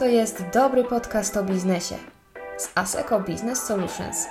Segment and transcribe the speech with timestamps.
[0.00, 1.94] To jest dobry podcast o biznesie
[2.58, 4.26] z ASECO Business Solutions.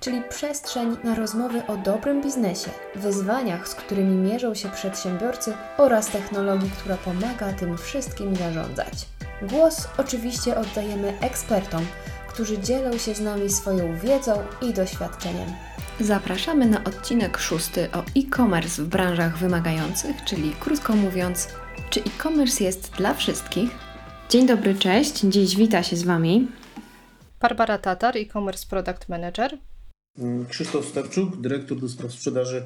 [0.00, 6.70] Czyli przestrzeń na rozmowy o dobrym biznesie, wyzwaniach, z którymi mierzą się przedsiębiorcy oraz technologii,
[6.70, 9.06] która pomaga tym wszystkim zarządzać.
[9.42, 11.86] Głos oczywiście oddajemy ekspertom,
[12.28, 15.48] którzy dzielą się z nami swoją wiedzą i doświadczeniem.
[16.00, 21.48] Zapraszamy na odcinek szósty o e-commerce w branżach wymagających, czyli krótko mówiąc,
[21.90, 23.70] czy e-commerce jest dla wszystkich?
[24.28, 25.20] Dzień dobry, cześć.
[25.20, 26.48] Dziś wita się z Wami
[27.40, 29.58] Barbara Tatar, e-commerce product manager.
[30.18, 32.62] Mm, Krzysztof Stepczuk, dyrektor do spraw sprzedaży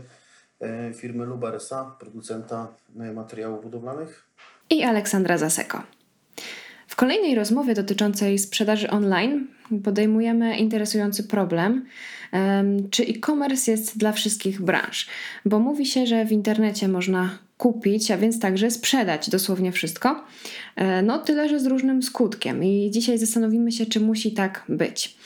[0.60, 4.28] e, firmy Lubar S.A., producenta e, materiałów budowlanych.
[4.70, 5.82] i Aleksandra Zaseko.
[6.88, 9.46] W kolejnej rozmowie dotyczącej sprzedaży online
[9.84, 11.86] podejmujemy interesujący problem,
[12.32, 15.08] em, czy e-commerce jest dla wszystkich branż,
[15.44, 20.24] bo mówi się, że w internecie można kupić, a więc także sprzedać dosłownie wszystko,
[20.76, 25.16] e, no tyle, że z różnym skutkiem i dzisiaj zastanowimy się, czy musi tak być.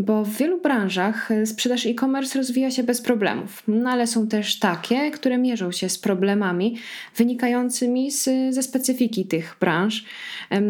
[0.00, 4.58] Bo w wielu branżach e, sprzedaż e-commerce rozwija się bez problemów, no ale są też
[4.58, 6.76] takie, które mierzą się z problemami
[7.16, 10.04] wynikającymi z, ze specyfiki tych branż.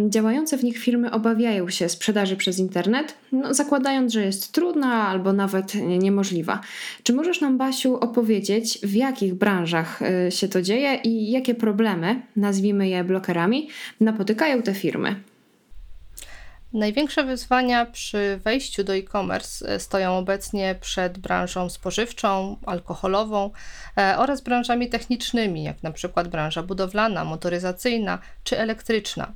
[0.09, 5.33] Działające w nich firmy obawiają się sprzedaży przez internet, no, zakładając, że jest trudna albo
[5.33, 6.61] nawet nie- niemożliwa.
[7.03, 12.23] Czy możesz nam, Basiu, opowiedzieć, w jakich branżach e, się to dzieje i jakie problemy,
[12.37, 13.69] nazwijmy je blokerami,
[14.01, 15.17] napotykają te firmy?
[16.73, 23.51] Największe wyzwania przy wejściu do e-commerce e, stoją obecnie przed branżą spożywczą, alkoholową
[23.97, 29.33] e, oraz branżami technicznymi, jak na przykład branża budowlana, motoryzacyjna czy elektryczna.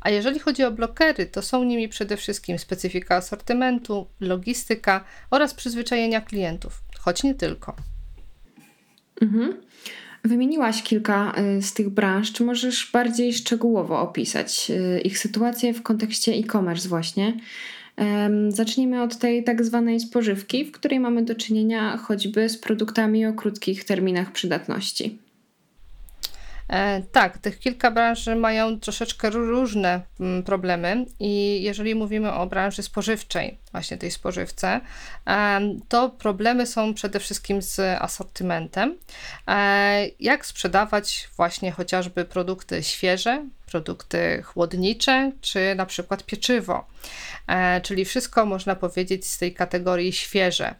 [0.00, 6.20] A jeżeli chodzi o blokery, to są nimi przede wszystkim specyfika asortymentu, logistyka oraz przyzwyczajenia
[6.20, 7.76] klientów, choć nie tylko.
[9.22, 9.67] Mhm.
[10.24, 12.32] Wymieniłaś kilka y, z tych branż.
[12.32, 17.34] Czy możesz bardziej szczegółowo opisać y, ich sytuację w kontekście e-commerce, właśnie?
[18.48, 23.32] Zacznijmy od tej tak zwanej spożywki, w której mamy do czynienia choćby z produktami o
[23.32, 25.18] krótkich terminach przydatności.
[26.68, 32.46] E, tak, tych kilka branży mają troszeczkę ró- różne mm, problemy i jeżeli mówimy o
[32.46, 34.80] branży spożywczej, właśnie tej spożywce,
[35.26, 38.98] em, to problemy są przede wszystkim z asortymentem.
[39.48, 46.86] E, Jak sprzedawać właśnie chociażby produkty świeże, produkty chłodnicze, czy na przykład pieczywo.
[47.48, 50.74] E, czyli wszystko można powiedzieć z tej kategorii świeże.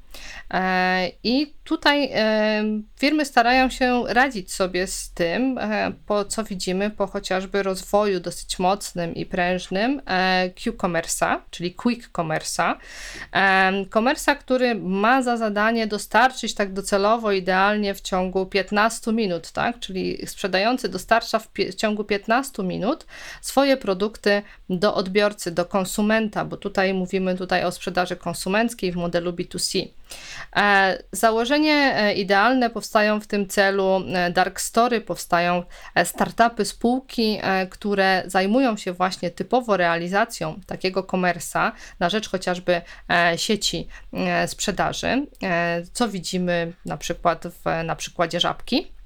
[0.50, 2.64] E, I tutaj e,
[2.96, 5.60] firmy starają się radzić sobie z tym,
[6.06, 10.02] po co widzimy po chociażby rozwoju dosyć mocnym i prężnym
[10.54, 12.74] Q-commerce'a, czyli quick commerce'a.
[14.40, 19.80] Który ma za zadanie dostarczyć tak docelowo, idealnie w ciągu 15 minut, tak?
[19.80, 22.77] Czyli sprzedający dostarcza w, w ciągu 15 minut
[23.40, 29.32] swoje produkty do odbiorcy, do konsumenta, bo tutaj mówimy tutaj o sprzedaży konsumenckiej w modelu
[29.32, 29.88] B2C.
[30.56, 35.62] E, Założenie e, idealne powstają w tym celu e, dark story, powstają
[36.04, 37.38] startupy, spółki,
[37.70, 42.82] które zajmują się właśnie typowo realizacją takiego komersa na rzecz chociażby
[43.36, 43.88] sieci
[44.46, 45.26] sprzedaży,
[45.92, 48.97] co widzimy na przykład w, na przykładzie żabki.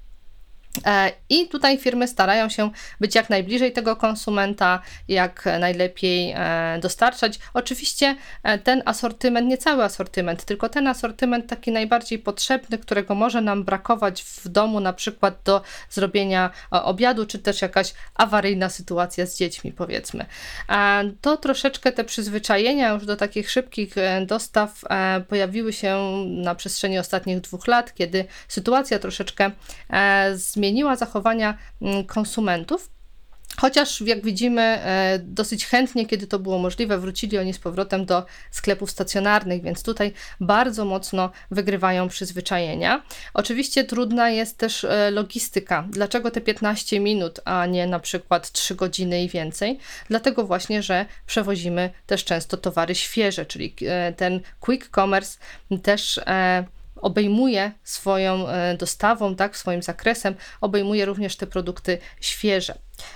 [0.85, 7.39] E, I tutaj firmy starają się być jak najbliżej tego konsumenta, jak najlepiej e, dostarczać.
[7.53, 13.41] Oczywiście e, ten asortyment, nie cały asortyment, tylko ten asortyment taki najbardziej potrzebny, którego może
[13.41, 19.37] nam brakować w domu, na przykład do zrobienia obiadu, czy też jakaś awaryjna sytuacja z
[19.37, 20.25] dziećmi, powiedzmy.
[21.21, 23.95] To troszeczkę te przyzwyczajenia już do takich szybkich
[24.25, 24.81] dostaw
[25.27, 29.51] pojawiły się na przestrzeni ostatnich dwóch lat, kiedy sytuacja troszeczkę
[29.89, 32.89] e, zmieniła zachowania mm, konsumentów.
[33.57, 38.25] Chociaż, jak widzimy, e, dosyć chętnie, kiedy to było możliwe, wrócili oni z powrotem do
[38.51, 43.03] sklepów stacjonarnych, więc tutaj bardzo mocno wygrywają przyzwyczajenia.
[43.33, 45.85] Oczywiście trudna jest też e, logistyka.
[45.89, 49.79] Dlaczego te 15 minut, a nie na przykład 3 godziny i więcej?
[50.09, 55.39] Dlatego właśnie, że przewozimy też często towary świeże, czyli e, ten quick commerce
[55.83, 56.19] też.
[57.03, 62.75] Obejmuje swoją e, dostawą, tak, swoim zakresem, obejmuje również te produkty świeże.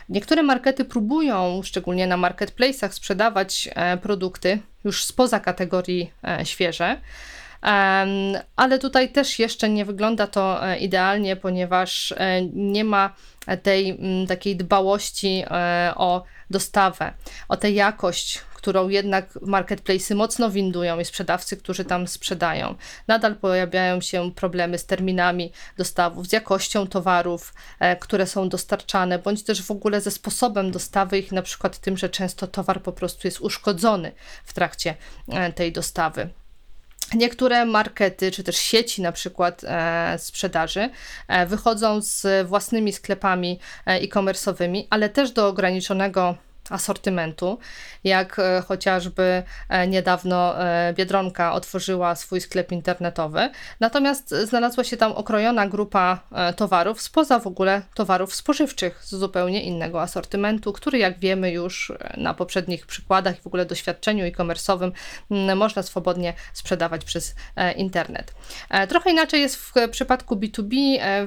[0.09, 7.01] Niektóre markety próbują, szczególnie na marketplace'ach, sprzedawać e, produkty już spoza kategorii e, świeże.
[8.55, 12.13] Ale tutaj też jeszcze nie wygląda to idealnie, ponieważ
[12.53, 13.13] nie ma
[13.63, 15.43] tej takiej dbałości
[15.95, 17.13] o dostawę,
[17.49, 22.75] o tę jakość, którą jednak marketplace'y mocno windują i sprzedawcy, którzy tam sprzedają.
[23.07, 29.43] Nadal pojawiają się problemy z terminami dostawów, z jakością towarów, e, które są dostarczane, bądź
[29.43, 33.27] też w ogóle ze sposobem dostawy ich, na przykład tym, że często towar po prostu
[33.27, 34.11] jest uszkodzony
[34.45, 34.95] w trakcie
[35.27, 36.29] e, tej dostawy.
[37.13, 40.89] Niektóre markety, czy też sieci na przykład e, sprzedaży
[41.27, 46.37] e, wychodzą z własnymi sklepami e, e-commerce'owymi, ale też do ograniczonego
[46.69, 47.59] asortymentu,
[48.03, 53.49] jak e, chociażby e, niedawno e, Biedronka otworzyła swój sklep internetowy.
[53.79, 56.19] Natomiast znalazła się tam okrojona grupa
[56.55, 62.33] towarów spoza w ogóle towarów spożywczych z zupełnie innego asortymentu, który jak wiemy już na
[62.33, 64.91] poprzednich przykładach i w ogóle doświadczeniu e-commerce'owym
[65.55, 67.35] można swobodnie sprzedawać przez
[67.75, 68.33] internet.
[68.89, 70.75] Trochę inaczej jest w przypadku B2B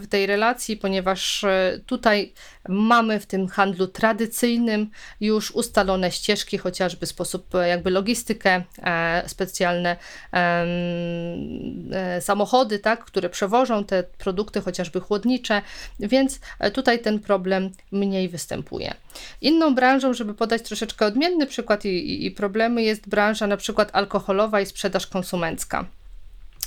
[0.01, 1.45] w tej relacji, ponieważ
[1.87, 2.33] tutaj
[2.69, 4.91] mamy w tym handlu tradycyjnym
[5.21, 9.97] już ustalone ścieżki, chociażby sposób e, jakby logistykę, e, specjalne
[10.33, 15.63] e, samochody, tak, które przewożą te produkty, chociażby chłodnicze,
[16.01, 16.41] więc
[16.73, 18.95] tutaj ten problem mniej występuje.
[19.41, 24.61] Inną branżą, żeby podać troszeczkę odmienny przykład i, i problemy, jest branża na przykład alkoholowa
[24.61, 25.85] i sprzedaż konsumencka.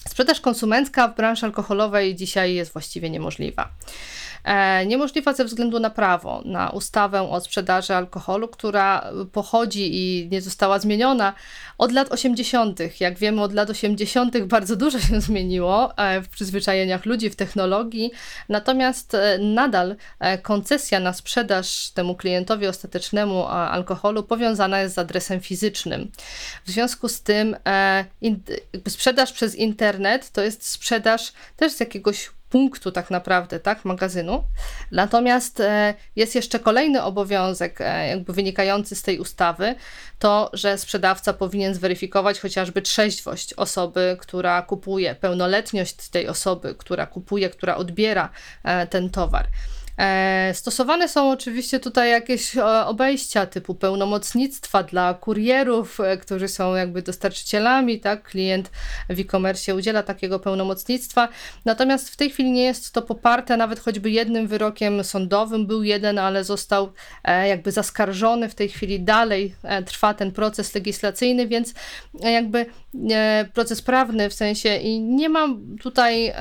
[0.09, 3.69] Sprzedaż konsumencka w branży alkoholowej dzisiaj jest właściwie niemożliwa.
[4.43, 10.41] E, niemożliwa ze względu na prawo, na ustawę o sprzedaży alkoholu, która pochodzi i nie
[10.41, 11.33] została zmieniona
[11.77, 12.79] od lat 80.
[12.99, 14.37] Jak wiemy, od lat 80.
[14.43, 18.11] bardzo dużo się zmieniło e, w przyzwyczajeniach ludzi, w technologii,
[18.49, 19.95] natomiast e, nadal
[20.41, 26.11] koncesja na sprzedaż temu klientowi ostatecznemu alkoholu powiązana jest z adresem fizycznym.
[26.65, 27.55] W związku z tym
[28.87, 34.43] sprzedaż przez internet to jest sprzedaż też z jakiegoś punktu tak naprawdę, tak, magazynu.
[34.91, 39.75] Natomiast e, jest jeszcze kolejny obowiązek, e, jakby wynikający z tej ustawy,
[40.19, 47.49] to, że sprzedawca powinien zweryfikować chociażby trzeźwość osoby, która kupuje, pełnoletność tej osoby, która kupuje,
[47.49, 48.29] która odbiera
[48.63, 49.47] e, ten towar.
[49.97, 56.75] E, stosowane są oczywiście tutaj jakieś e, obejścia typu pełnomocnictwa dla kurierów, e, którzy są
[56.75, 58.23] jakby dostarczycielami, tak?
[58.23, 58.71] Klient
[59.09, 61.29] w e-commerce udziela takiego pełnomocnictwa.
[61.65, 65.67] Natomiast w tej chwili nie jest to poparte nawet choćby jednym wyrokiem sądowym.
[65.67, 66.91] Był jeden, ale został
[67.47, 68.49] jakby zaskarżony.
[68.49, 69.55] W tej chwili dalej
[69.85, 71.73] trwa ten proces legislacyjny, więc
[72.13, 72.65] jakby
[73.53, 76.33] proces prawny w sensie i nie mam tutaj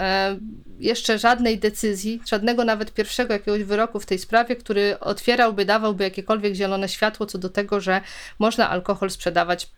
[0.82, 6.55] jeszcze żadnej decyzji, żadnego nawet pierwszego jakiegoś wyroku w tej sprawie, który otwierałby, dawałby jakiekolwiek
[6.55, 8.00] zielone światło co do tego, że
[8.38, 9.69] można alkohol sprzedawać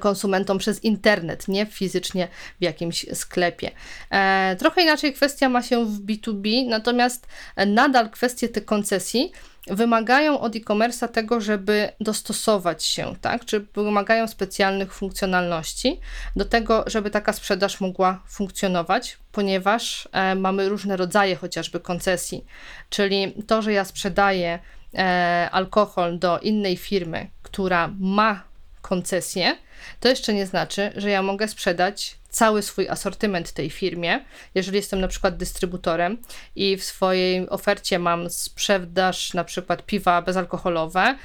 [0.00, 2.28] konsumentom przez internet, nie fizycznie
[2.60, 3.70] w jakimś sklepie.
[4.10, 7.26] E, trochę inaczej kwestia ma się w B2B, natomiast
[7.66, 9.32] nadal kwestie tych koncesji
[9.66, 13.44] wymagają od e-commerce'a tego, żeby dostosować się, tak?
[13.44, 16.00] Czy wymagają specjalnych funkcjonalności
[16.36, 22.44] do tego, żeby taka sprzedaż mogła funkcjonować, ponieważ e, mamy różne rodzaje chociażby koncesji,
[22.90, 24.58] czyli to, że ja sprzedaję
[24.94, 28.42] e, alkohol do innej firmy, która ma
[28.82, 29.56] koncesję,
[30.00, 34.24] to jeszcze nie znaczy, że ja mogę sprzedać cały swój asortyment tej firmie.
[34.54, 36.18] Jeżeli jestem na przykład dystrybutorem
[36.56, 41.16] i w swojej ofercie mam sprzedaż na przykład piwa bezalkoholowe,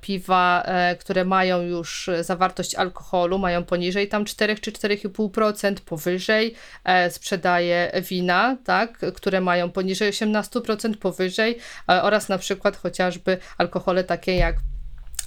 [0.00, 6.54] piwa, e, które mają już zawartość alkoholu, mają poniżej tam 4 czy 4,5%, powyżej
[6.84, 14.04] e, sprzedaję wina, tak, które mają poniżej 18%, powyżej e, oraz na przykład chociażby alkohole
[14.04, 14.56] takie jak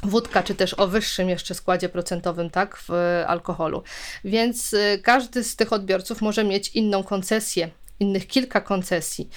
[0.03, 2.89] wódka, czy też o wyższym jeszcze składzie procentowym, tak, w
[3.27, 3.83] alkoholu.
[4.23, 7.69] Więc y, każdy z tych odbiorców może mieć inną koncesję
[8.01, 9.29] innych kilka koncesji.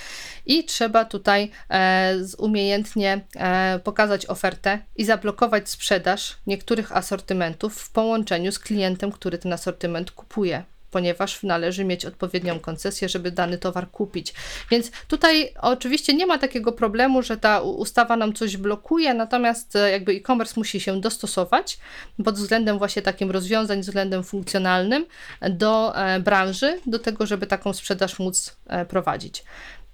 [0.47, 8.53] I trzeba tutaj e, umiejętnie e, pokazać ofertę i zablokować sprzedaż niektórych asortymentów w połączeniu
[8.53, 10.65] z klientem, który ten asortyment kupuje
[10.95, 14.35] ponieważ należy mieć odpowiednią koncesję, żeby dany towar kupić.
[14.71, 19.91] Więc tutaj oczywiście nie ma takiego problemu, że ta ustawa nam coś blokuje, natomiast e,
[19.91, 21.79] jakby e-commerce musi się dostosować
[22.25, 25.07] pod względem właśnie takim rozwiązań, względem funkcjonalnym
[25.51, 29.45] do e, branży, do tego, żeby taką sprzedaż móc e, prowadzić.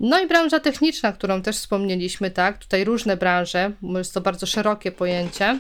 [0.00, 4.92] No i branża techniczna, którą też wspomnieliśmy, tak, tutaj różne branże, jest to bardzo szerokie
[4.92, 5.58] pojęcie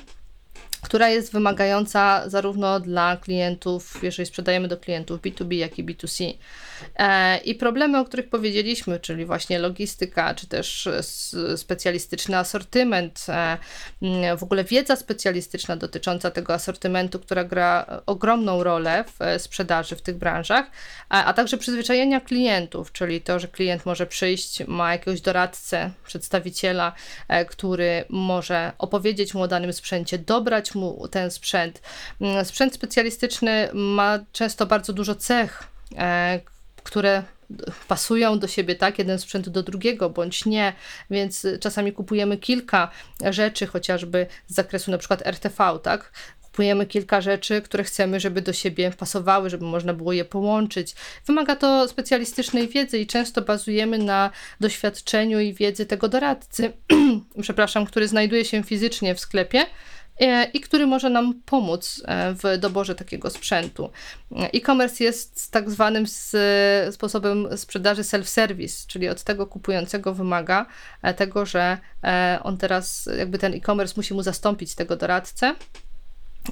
[0.82, 6.34] która jest wymagająca zarówno dla klientów, jeżeli sprzedajemy do klientów B2B, jak i B2C.
[6.96, 10.88] E, I problemy, o których powiedzieliśmy, czyli właśnie logistyka, czy też
[11.56, 13.58] specjalistyczny asortyment, e,
[14.36, 20.16] w ogóle wiedza specjalistyczna dotycząca tego asortymentu, która gra ogromną rolę w sprzedaży w tych
[20.16, 20.70] branżach,
[21.08, 26.92] a także przyzwyczajenia klientów, czyli to, że klient może przyjść, ma jakiegoś doradcę, przedstawiciela,
[27.48, 31.82] który może opowiedzieć mu o danym sprzęcie, dobrać mu ten sprzęt.
[32.44, 35.62] Sprzęt specjalistyczny ma często bardzo dużo cech,
[35.98, 36.40] e,
[36.82, 37.22] które
[37.88, 40.72] pasują do siebie, tak, jeden sprzęt do drugiego, bądź nie,
[41.10, 42.90] więc czasami kupujemy kilka
[43.30, 46.12] rzeczy, chociażby z zakresu na przykład RTV, tak,
[46.50, 50.94] kupujemy kilka rzeczy, które chcemy, żeby do siebie pasowały, żeby można było je połączyć.
[51.26, 56.72] Wymaga to specjalistycznej wiedzy i często bazujemy na doświadczeniu i wiedzy tego doradcy,
[57.42, 59.66] przepraszam, który znajduje się fizycznie w sklepie,
[60.52, 63.90] i który może nam pomóc e, w doborze takiego sprzętu.
[64.30, 66.04] E-commerce jest tak zwanym
[66.90, 70.66] sposobem sprzedaży self-service, czyli od tego kupującego wymaga
[71.16, 71.78] tego, że
[72.42, 75.54] on teraz, jakby ten e-commerce musi mu zastąpić tego doradcę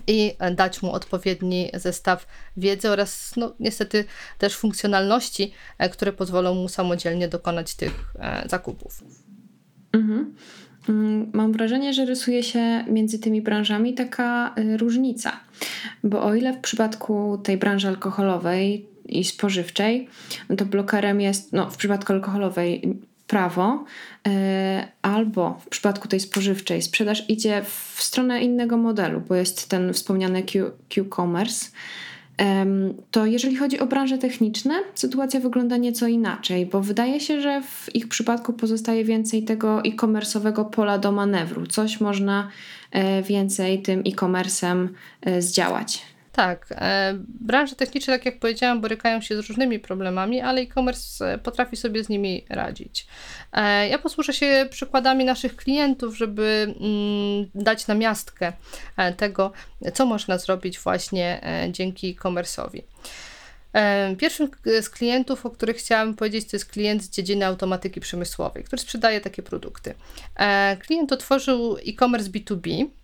[0.06, 4.04] i dać mu odpowiedni zestaw wiedzy oraz no, niestety
[4.38, 5.52] też funkcjonalności,
[5.92, 8.14] które pozwolą mu samodzielnie dokonać tych
[8.46, 9.02] zakupów.
[9.92, 10.34] Mhm.
[10.88, 15.40] Mm, mam wrażenie, że rysuje się między tymi branżami taka y, różnica,
[16.04, 20.08] bo o ile w przypadku tej branży alkoholowej i spożywczej,
[20.48, 23.84] no to blokerem jest, no w przypadku alkoholowej prawo,
[24.28, 24.30] y,
[25.02, 30.42] albo w przypadku tej spożywczej sprzedaż idzie w stronę innego modelu, bo jest ten wspomniany
[30.88, 31.70] Q-commerce
[33.10, 37.94] to jeżeli chodzi o branże techniczne, sytuacja wygląda nieco inaczej, bo wydaje się, że w
[37.94, 41.66] ich przypadku pozostaje więcej tego e-commerce'owego pola do manewru.
[41.66, 42.48] Coś można
[42.90, 44.88] e, więcej tym e-commerce'em
[45.22, 46.02] e, zdziałać.
[46.38, 51.38] Tak, e, branże techniczne, tak jak powiedziałam, borykają się z różnymi problemami, ale e-commerce e,
[51.38, 53.06] potrafi sobie z nimi radzić.
[53.52, 58.52] E, ja posłużę się przykładami naszych klientów, żeby mm, dać na miastkę
[59.16, 59.52] tego,
[59.94, 61.40] co można zrobić właśnie
[61.70, 62.82] dzięki e-commerce'owi.
[64.18, 68.82] Pierwszym z klientów, o których chciałam powiedzieć, to jest klient z dziedziny automatyki przemysłowej, który
[68.82, 69.94] sprzedaje takie produkty.
[70.80, 72.97] Klient otworzył e-commerce B2B, E,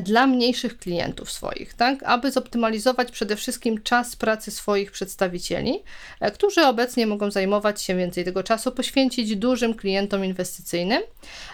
[0.00, 5.82] dla mniejszych klientów swoich, tak, aby zoptymalizować przede wszystkim czas pracy swoich przedstawicieli,
[6.20, 11.02] e, którzy obecnie mogą zajmować się więcej tego czasu, poświęcić dużym klientom inwestycyjnym.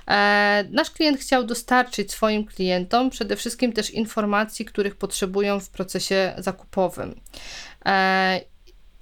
[0.08, 6.34] E, nasz klient chciał dostarczyć swoim klientom przede wszystkim też informacji, których potrzebują w procesie
[6.38, 7.20] zakupowym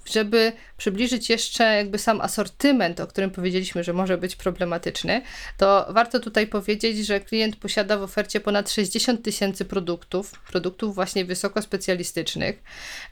[0.05, 0.53] żeby
[0.83, 5.23] przybliżyć jeszcze jakby sam asortyment, o którym powiedzieliśmy, że może być problematyczny,
[5.57, 11.25] to warto tutaj powiedzieć, że klient posiada w ofercie ponad 60 tysięcy produktów, produktów właśnie
[11.25, 12.63] wysoko specjalistycznych.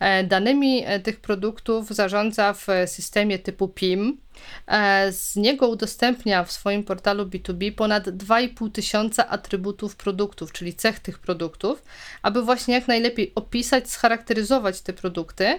[0.00, 4.20] E, danymi e, tych produktów zarządza w systemie typu PIM,
[4.66, 11.00] e, z niego udostępnia w swoim portalu B2B ponad 2,5 tysiąca atrybutów produktów, czyli cech
[11.00, 11.82] tych produktów,
[12.22, 15.58] aby właśnie jak najlepiej opisać, scharakteryzować te produkty,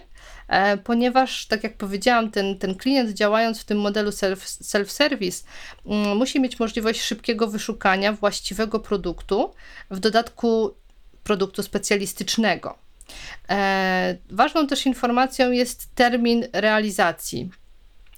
[0.83, 5.43] ponieważ, tak jak powiedziałam, ten, ten klient działając w tym modelu self, self-service
[5.85, 9.53] mm, musi mieć możliwość szybkiego wyszukania właściwego produktu,
[9.91, 10.75] w dodatku
[11.23, 12.77] produktu specjalistycznego.
[13.49, 17.49] E, ważną też informacją jest termin realizacji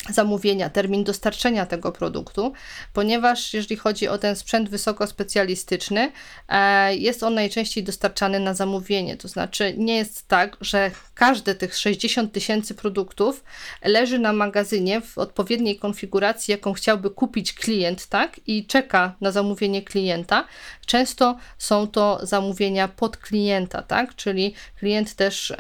[0.10, 2.54] zamówienia, termin dostarczenia tego produktu,
[2.94, 6.12] ponieważ jeżeli chodzi o ten sprzęt wysoko specjalistyczny,
[6.50, 9.18] e, jest on najczęściej dostarczany na zamówienie.
[9.18, 13.44] To znaczy, nie jest tak, że każde tych 60 tysięcy produktów
[13.84, 18.40] leży na magazynie w odpowiedniej konfiguracji, jaką chciałby kupić klient, tak?
[18.48, 20.48] I czeka na zamówienie klienta.
[20.86, 24.16] Często są to zamówienia pod klienta, tak?
[24.16, 25.54] Czyli klient też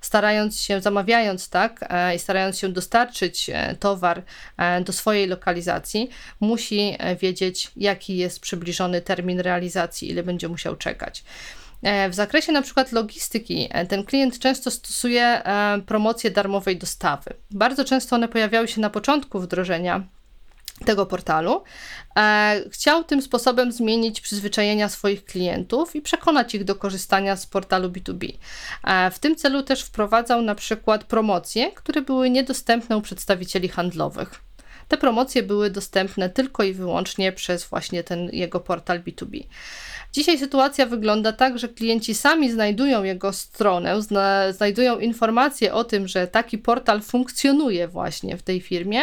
[0.00, 1.80] starając się, zamawiając, tak?
[1.88, 4.22] E, I starając się dostarczyć e, towar
[4.56, 10.76] e, do swojej lokalizacji, musi e, wiedzieć, jaki jest przybliżony termin realizacji, ile będzie musiał
[10.76, 11.24] czekać.
[11.82, 15.42] E, w zakresie na przykład logistyki, ten klient często stosuje
[15.86, 17.34] promocje darmowej dostawy.
[17.50, 20.02] Bardzo często one pojawiały się na początku wdrożenia
[20.84, 21.62] tego portalu.
[22.70, 28.32] Chciał tym sposobem zmienić przyzwyczajenia swoich klientów i przekonać ich do korzystania z portalu B2B.
[29.12, 34.40] W tym celu też wprowadzał na przykład promocje, które były niedostępne u przedstawicieli handlowych.
[34.88, 39.44] Te promocje były dostępne tylko i wyłącznie przez właśnie ten jego portal B2B.
[40.12, 46.08] Dzisiaj sytuacja wygląda tak, że klienci sami znajdują jego stronę, zna, znajdują informacje o tym,
[46.08, 49.00] że taki portal funkcjonuje właśnie w tej firmie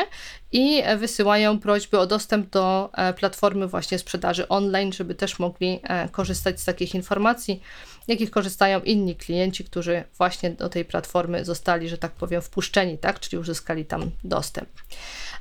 [0.51, 6.09] i wysyłają prośby o dostęp do e, platformy właśnie sprzedaży online, żeby też mogli e,
[6.09, 7.61] korzystać z takich informacji,
[8.08, 13.20] jakich korzystają inni klienci, którzy właśnie do tej platformy zostali, że tak powiem, wpuszczeni, tak,
[13.20, 14.70] czyli uzyskali tam dostęp.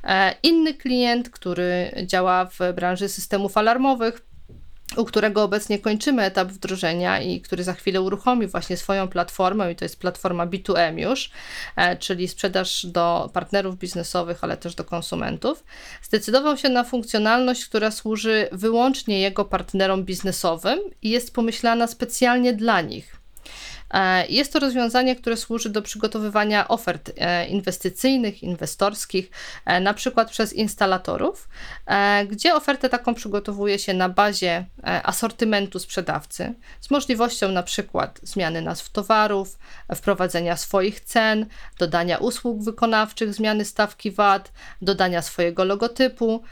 [0.03, 4.21] E, inny klient, który działa w branży systemów alarmowych,
[4.97, 9.75] u którego obecnie kończymy etap wdrożenia i który za chwilę uruchomi właśnie swoją platformę i
[9.75, 11.31] to jest platforma B2M już,
[11.75, 15.63] e, czyli sprzedaż do partnerów biznesowych, ale też do konsumentów,
[16.01, 22.81] zdecydował się na funkcjonalność, która służy wyłącznie jego partnerom biznesowym i jest pomyślana specjalnie dla
[22.81, 23.20] nich.
[23.93, 29.31] E, jest to rozwiązanie, które służy do przygotowywania ofert e, inwestycyjnych, inwestorskich,
[29.65, 31.49] e, na przykład przez instalatorów,
[32.27, 38.89] gdzie ofertę taką przygotowuje się na bazie asortymentu sprzedawcy z możliwością na przykład zmiany nazw
[38.89, 39.59] towarów,
[39.95, 41.45] wprowadzenia swoich cen,
[41.79, 46.43] dodania usług wykonawczych, zmiany stawki VAT, dodania swojego logotypu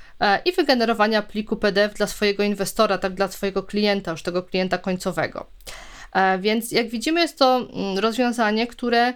[0.46, 5.46] i wygenerowania pliku PDF dla swojego inwestora, tak dla swojego klienta, już tego klienta końcowego.
[6.14, 9.14] E, więc jak widzimy, jest to mm, rozwiązanie, które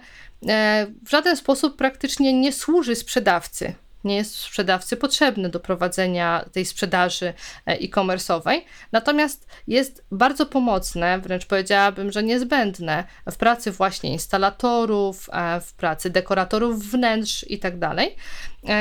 [0.48, 3.74] e, w żaden sposób praktycznie nie służy sprzedawcy.
[4.04, 7.34] Nie jest sprzedawcy potrzebny do prowadzenia tej sprzedaży e,
[7.66, 8.60] e-commerce'owej,
[8.92, 15.30] natomiast jest bardzo pomocne, wręcz powiedziałabym, że niezbędne w pracy właśnie instalatorów,
[15.62, 17.78] w pracy dekoratorów wnętrz i tak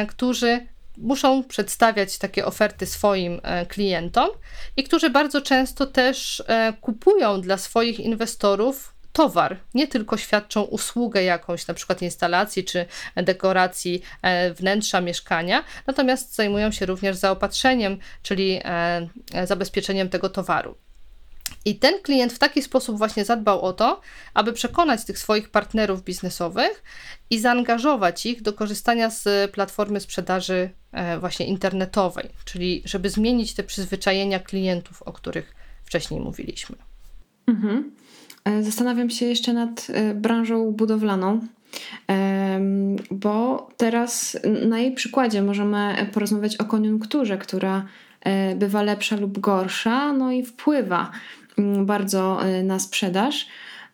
[0.07, 4.29] którzy muszą przedstawiać takie oferty swoim e, klientom
[4.77, 11.23] i którzy bardzo często też e, kupują dla swoich inwestorów towar, nie tylko świadczą usługę
[11.23, 12.85] jakąś, na przykład instalacji czy
[13.15, 18.61] dekoracji e, wnętrza mieszkania, natomiast zajmują się również zaopatrzeniem, czyli
[19.45, 20.75] zabezpieczeniem tego towaru.
[21.65, 24.01] I ten klient w taki sposób właśnie zadbał o to,
[24.33, 26.83] aby przekonać tych swoich partnerów biznesowych
[27.29, 33.63] i zaangażować ich do korzystania z platformy sprzedaży e, właśnie internetowej, czyli żeby zmienić te
[33.63, 36.75] przyzwyczajenia klientów, o których wcześniej mówiliśmy.
[37.47, 37.91] Mhm.
[38.45, 41.39] E, zastanawiam się jeszcze nad e, branżą budowlaną,
[43.11, 47.85] bo teraz na jej przykładzie możemy porozmawiać o koniunkturze, która
[48.55, 51.11] bywa lepsza lub gorsza, no i wpływa
[51.57, 53.47] Mm, bardzo y, na sprzedaż.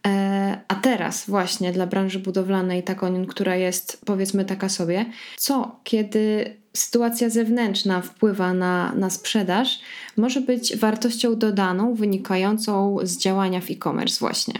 [0.07, 5.05] E, a teraz właśnie dla branży budowlanej ta koniunktura jest powiedzmy taka sobie.
[5.37, 9.79] Co, kiedy sytuacja zewnętrzna wpływa na, na sprzedaż,
[10.17, 14.53] może być wartością dodaną wynikającą z działania w e-commerce właśnie?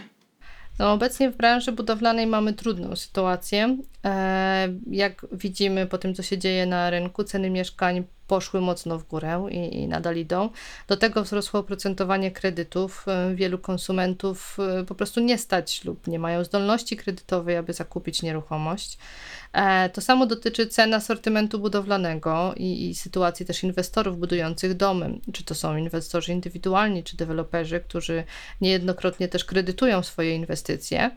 [0.78, 3.76] No, obecnie w branży budowlanej mamy trudną sytuację.
[4.04, 9.04] E, jak widzimy po tym, co się dzieje na rynku, ceny mieszkań poszły mocno w
[9.04, 10.50] górę i, i nadal idą.
[10.88, 13.04] Do tego wzrosło oprocentowanie kredytów.
[13.08, 18.22] E, wielu konsumentów e, po prostu nie stać lub nie mają zdolności kredytowej, aby zakupić
[18.22, 18.98] nieruchomość.
[19.92, 25.18] To samo dotyczy cen asortymentu budowlanego i, i sytuacji też inwestorów budujących domy.
[25.32, 28.24] Czy to są inwestorzy indywidualni, czy deweloperzy, którzy
[28.60, 31.10] niejednokrotnie też kredytują swoje inwestycje.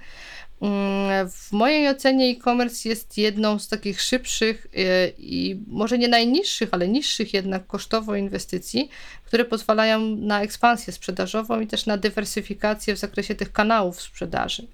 [0.64, 6.70] Mm, w mojej ocenie e-commerce jest jedną z takich szybszych y, i może nie najniższych,
[6.72, 8.90] ale niższych jednak kosztowo inwestycji,
[9.26, 14.68] które pozwalają na ekspansję sprzedażową i też na dywersyfikację w zakresie tych kanałów sprzedaży.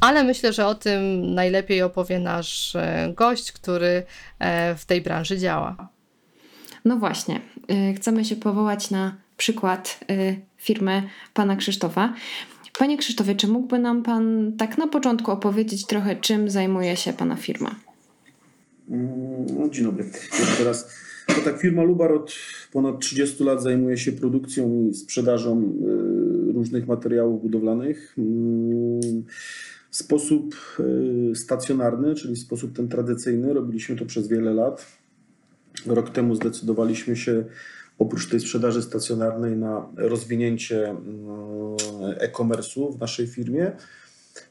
[0.00, 4.02] Ale myślę, że o tym najlepiej opowie nasz e, gość, który
[4.38, 5.88] e, w tej branży działa.
[6.84, 7.40] No właśnie,
[7.96, 10.00] chcemy się powołać na przykład
[10.56, 11.02] firmy
[11.34, 12.14] pana Krzysztofa.
[12.80, 17.36] Panie Krzysztofie, czy mógłby nam Pan tak na początku opowiedzieć trochę, czym zajmuje się Pana
[17.36, 17.74] firma?
[18.90, 20.04] Mm, dzień dobry.
[20.40, 20.88] Jeszcze raz.
[21.26, 22.34] To tak, firma Lubar od
[22.72, 29.24] ponad 30 lat zajmuje się produkcją i sprzedażą y, różnych materiałów budowlanych mm,
[29.90, 30.56] w sposób
[31.32, 33.54] y, stacjonarny, czyli w sposób ten tradycyjny.
[33.54, 34.86] Robiliśmy to przez wiele lat.
[35.86, 37.44] Rok temu zdecydowaliśmy się
[38.00, 41.06] oprócz tej sprzedaży stacjonarnej na rozwinięcie mm,
[42.18, 43.72] e-commerce'u w naszej firmie.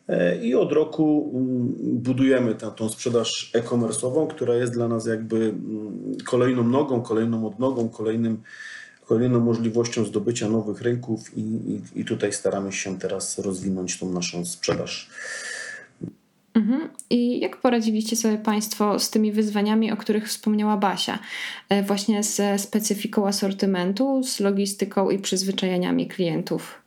[0.07, 6.17] E, I od roku mm, budujemy tę, sprzedaż e-commerce'ową, która jest dla nas jakby mm,
[6.25, 8.41] kolejną nogą, kolejną odnogą, kolejnym,
[9.05, 14.45] kolejną możliwością zdobycia nowych rynków i, i, i tutaj staramy się teraz rozwinąć tą naszą
[14.45, 15.09] sprzedaż
[16.53, 16.89] Mhm.
[17.09, 21.19] I jak poradziliście sobie Państwo z tymi wyzwaniami, o których wspomniała Basia?
[21.69, 26.78] E, właśnie ze specyfiką asortymentu, z logistyką i przyzwyczajeniami klientów?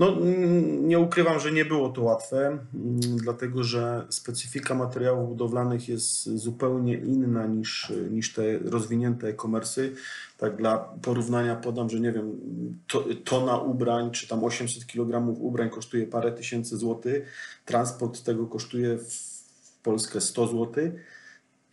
[0.00, 5.88] No, mm, nie ukrywam, że nie było to łatwe, mm, dlatego że specyfika materiałów budowlanych
[5.88, 9.90] jest zupełnie inna niż, niż te rozwinięte e-commerce'y.
[10.38, 12.40] Tak dla porównania podam, że nie wiem,
[12.86, 17.32] to, tona ubrań, czy tam 800 kg ubrań kosztuje parę tysięcy złotych,
[17.64, 19.36] transport tego kosztuje w
[19.82, 21.15] Polskę 100 złotych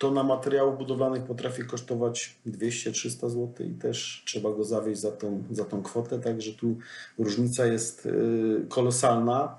[0.04, 5.66] tona materiałów budowlanych potrafi kosztować 200-300 zł i też trzeba go zawieźć za tą, za
[5.66, 6.78] tą kwotę, także tu
[7.18, 9.58] różnica jest y, kolosalna.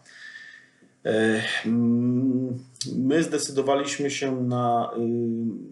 [1.04, 1.42] E,
[2.96, 4.98] my zdecydowaliśmy się na y,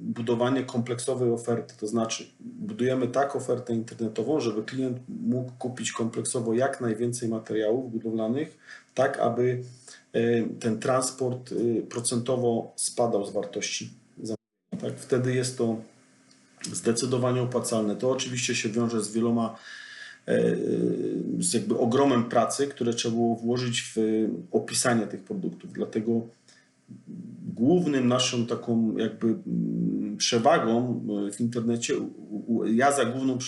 [0.01, 6.81] budowanie kompleksowej oferty, to znaczy budujemy tak ofertę internetową, żeby klient mógł kupić kompleksowo jak
[6.81, 8.59] najwięcej materiałów budowlanych,
[8.95, 9.63] tak aby
[10.17, 11.55] y, ten transport
[11.89, 14.02] procentowo spadał z wartości
[14.83, 14.99] tak?
[14.99, 15.77] Wtedy jest to
[16.73, 17.97] zdecydowanie opłacalne.
[17.97, 19.57] To oczywiście się wiąże z wieloma,
[20.27, 20.57] e,
[21.39, 23.97] z jakby ogromem pracy, które trzeba było włożyć w
[24.51, 25.73] opisanie tych produktów.
[25.73, 26.27] Dlatego
[27.55, 31.01] głównym naszą taką jakby mm, przewagą
[31.33, 31.95] w internecie,
[32.65, 33.39] ja za główną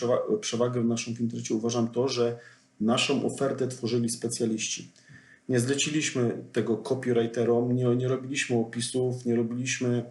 [0.40, 2.38] przewagę w naszym internecie uważam to, że
[2.80, 4.92] naszą ofertę tworzyli specjaliści.
[5.48, 10.04] Nie zleciliśmy tego copywriterom, nie, nie robiliśmy opisów, nie robiliśmy E,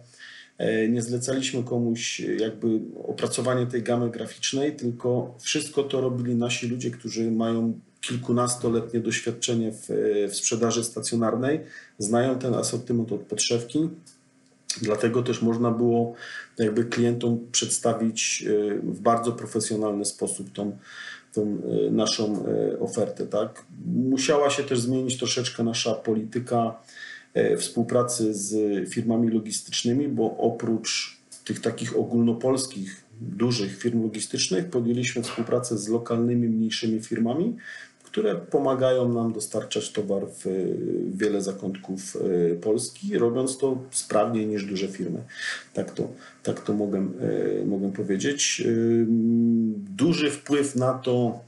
[0.88, 6.90] nie zlecaliśmy komuś e, jakby opracowanie tej gamy graficznej, tylko wszystko to robili nasi ludzie,
[6.90, 11.60] którzy mają kilkunastoletnie doświadczenie w, e, w sprzedaży stacjonarnej,
[11.98, 13.88] znają ten asortyment od podszewki,
[14.82, 16.14] Dlatego też można było
[16.58, 18.44] jakby klientom przedstawić
[18.82, 20.78] w bardzo profesjonalny sposób tą,
[21.32, 21.58] tą
[21.90, 22.46] naszą
[22.80, 23.26] ofertę.
[23.26, 23.64] Tak?
[23.86, 27.03] Musiała się też zmienić troszeczkę nasza polityka E,
[27.58, 28.54] współpracy z
[28.88, 37.00] firmami logistycznymi, bo oprócz tych takich ogólnopolskich, dużych firm logistycznych podjęliśmy współpracę z lokalnymi, mniejszymi
[37.00, 37.56] firmami,
[38.14, 40.44] które pomagają nam dostarczać towar w
[41.14, 45.22] wiele zakątków e, Polski, robiąc to sprawniej niż duże firmy.
[45.72, 46.08] Tak to,
[46.42, 48.62] tak to mogę, e, mogę powiedzieć.
[49.96, 51.40] Duży wpływ na to,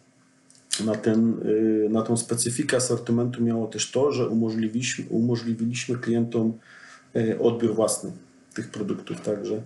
[0.84, 6.52] na, ten, y, na tą specyfikę asortymentu miało też to, że umożliwiliśmy, umożliwiliśmy klientom
[7.16, 8.12] y, odbiór własny
[8.54, 9.62] tych produktów, także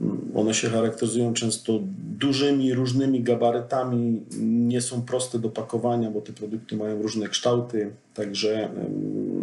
[0.00, 1.80] mm, one się charakteryzują często
[2.18, 8.68] dużymi, różnymi gabarytami, nie są proste do pakowania, bo te produkty mają różne kształty, także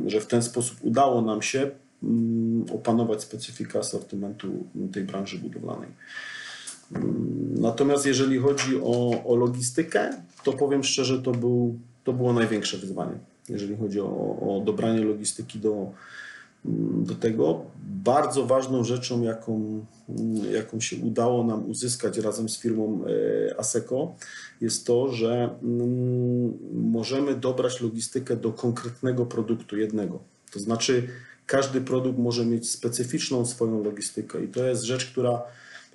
[0.07, 1.71] że w ten sposób udało nam się
[2.03, 4.47] mm, opanować specyfikę asortymentu
[4.93, 5.89] tej branży budowlanej.
[7.59, 10.09] Natomiast jeżeli chodzi o, o logistykę,
[10.43, 13.15] to powiem szczerze, to, był, to było największe wyzwanie,
[13.49, 14.05] jeżeli chodzi o,
[14.39, 15.91] o dobranie logistyki do,
[17.05, 17.61] do tego.
[17.83, 19.85] Bardzo ważną rzeczą, jaką,
[20.51, 24.15] jaką się udało nam uzyskać razem z firmą e, ASECO,
[24.61, 30.19] jest to, że mm, możemy dobrać logistykę do konkretnego produktu jednego.
[30.51, 31.07] To znaczy,
[31.45, 35.41] każdy produkt może mieć specyficzną swoją logistykę i to jest rzecz, która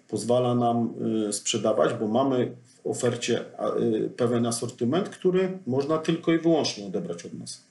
[0.09, 0.94] pozwala nam
[1.29, 7.27] y, sprzedawać, bo mamy w ofercie y, pewien asortyment, który można tylko i wyłącznie odebrać
[7.27, 7.68] od nas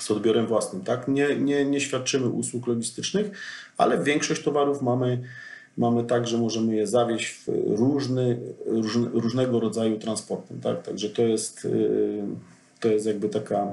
[0.00, 0.82] z odbiorem własnym.
[0.82, 1.08] Tak?
[1.08, 3.30] Nie, nie, nie świadczymy usług logistycznych,
[3.76, 5.22] ale większość towarów mamy,
[5.76, 10.60] mamy tak, że możemy je zawieźć w różny, różne, różnego rodzaju transportem.
[10.60, 10.82] Tak?
[10.82, 12.22] Także to jest, y,
[12.80, 13.66] to jest jakby taka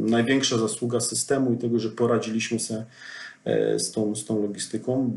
[0.00, 2.84] największa zasługa systemu i tego, że poradziliśmy sobie
[3.44, 5.12] e, z tą, z tą logistyką.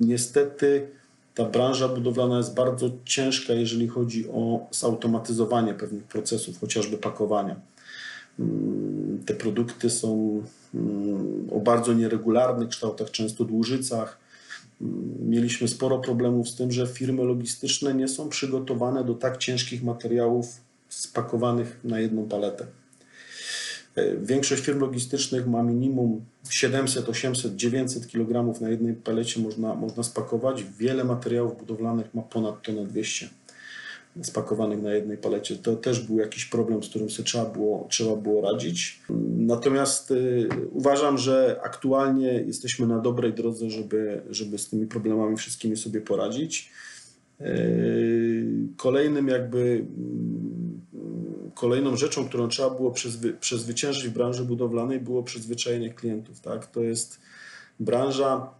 [0.00, 0.86] Niestety
[1.34, 7.56] ta branża budowlana jest bardzo ciężka, jeżeli chodzi o zautomatyzowanie pewnych procesów, chociażby pakowania.
[8.38, 10.42] Mm, te produkty są
[10.74, 14.18] mm, o bardzo nieregularnych kształtach, często dłużycach.
[14.80, 19.82] Mm, mieliśmy sporo problemów z tym, że firmy logistyczne nie są przygotowane do tak ciężkich
[19.82, 22.66] materiałów spakowanych na jedną paletę.
[23.94, 30.02] E, większość firm logistycznych ma minimum 700, 800, 900 kg na jednej palecie można, można
[30.02, 30.64] spakować.
[30.78, 33.28] Wiele materiałów budowlanych ma ponad tonę 200
[34.22, 35.56] spakowanych na jednej palecie.
[35.56, 39.00] To też był jakiś problem, z którym się trzeba było, trzeba było radzić.
[39.36, 45.76] Natomiast y, uważam, że aktualnie jesteśmy na dobrej drodze, żeby, żeby z tymi problemami wszystkimi
[45.76, 46.72] sobie poradzić.
[47.40, 49.84] Y, kolejnym jakby
[51.54, 56.40] kolejną rzeczą, którą trzeba było przezwy, przezwyciężyć w branży budowlanej, było przyzwyczajenie klientów.
[56.40, 56.66] Tak?
[56.66, 57.20] To jest
[57.80, 58.50] branża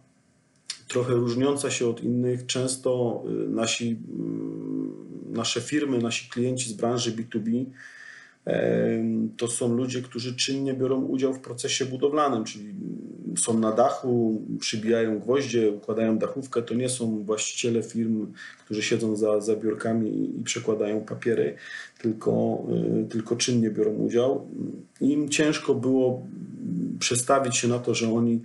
[0.87, 2.45] trochę różniąca się od innych.
[2.45, 7.65] Często y, nasi, mm, nasze firmy, nasi klienci z branży B2B
[9.37, 12.73] to są ludzie, którzy czynnie biorą udział w procesie budowlanym, czyli
[13.37, 16.61] są na dachu, przybijają gwoździe, układają dachówkę.
[16.61, 18.33] To nie są właściciele firm,
[18.65, 21.55] którzy siedzą za, za biurkami i przekładają papiery,
[21.97, 22.63] tylko,
[23.03, 24.47] y, tylko czynnie biorą udział.
[25.01, 26.23] Im ciężko było
[26.99, 28.41] przestawić się na to, że oni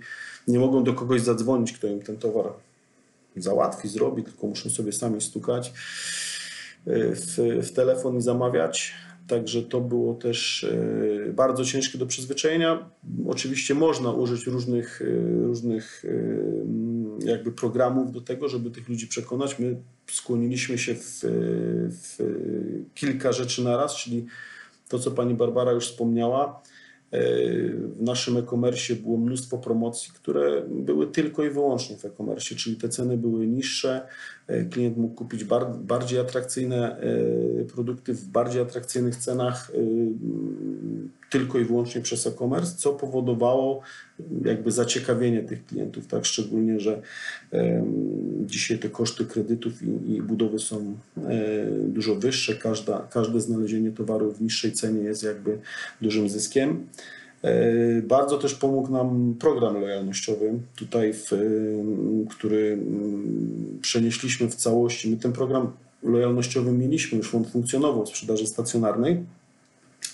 [0.47, 2.45] nie mogą do kogoś zadzwonić, kto im ten towar
[3.35, 5.73] załatwi, zrobi, tylko muszą sobie sami stukać
[6.87, 7.37] y, w,
[7.67, 8.93] w telefon i zamawiać.
[9.27, 12.89] Także to było też y, bardzo ciężkie do przyzwyczajenia.
[13.27, 16.03] Oczywiście można użyć różnych, y, różnych
[17.25, 19.59] jakby programów do tego, żeby tych ludzi przekonać.
[19.59, 19.75] My
[20.11, 21.19] skłoniliśmy się w,
[21.91, 22.17] w
[22.95, 24.25] kilka rzeczy naraz, czyli
[24.89, 26.61] to, co pani Barbara już wspomniała
[27.11, 32.89] w naszym e-commerce było mnóstwo promocji, które były tylko i wyłącznie w e-commerce, czyli te
[32.89, 34.07] ceny były niższe,
[34.47, 35.43] e, klient mógł kupić
[35.79, 39.71] bardziej atrakcyjne e, produkty w bardziej atrakcyjnych cenach.
[39.75, 43.81] E, tylko i wyłącznie przez e-commerce, co powodowało
[44.45, 47.01] jakby zaciekawienie tych klientów, tak szczególnie, że
[48.45, 50.97] dzisiaj te koszty kredytów i, i budowy są
[51.87, 55.57] dużo wyższe, Każda, każde znalezienie towaru w niższej cenie jest jakby
[56.01, 56.87] dużym zyskiem.
[57.41, 61.31] E, bardzo też pomógł nam program lojalnościowy, tutaj, w,
[62.29, 62.77] który
[63.81, 65.09] przenieśliśmy w całości.
[65.09, 65.71] My ten program
[66.03, 69.23] lojalnościowy mieliśmy, już on funkcjonował w sprzedaży stacjonarnej,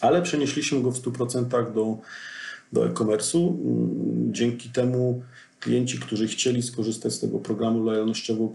[0.02, 1.98] ale przenieśliśmy go w 100% do,
[2.74, 3.58] do e-commerce'u.
[4.32, 5.22] Dzięki temu
[5.60, 8.50] klienci, którzy chcieli skorzystać z tego programu lojalnościowego,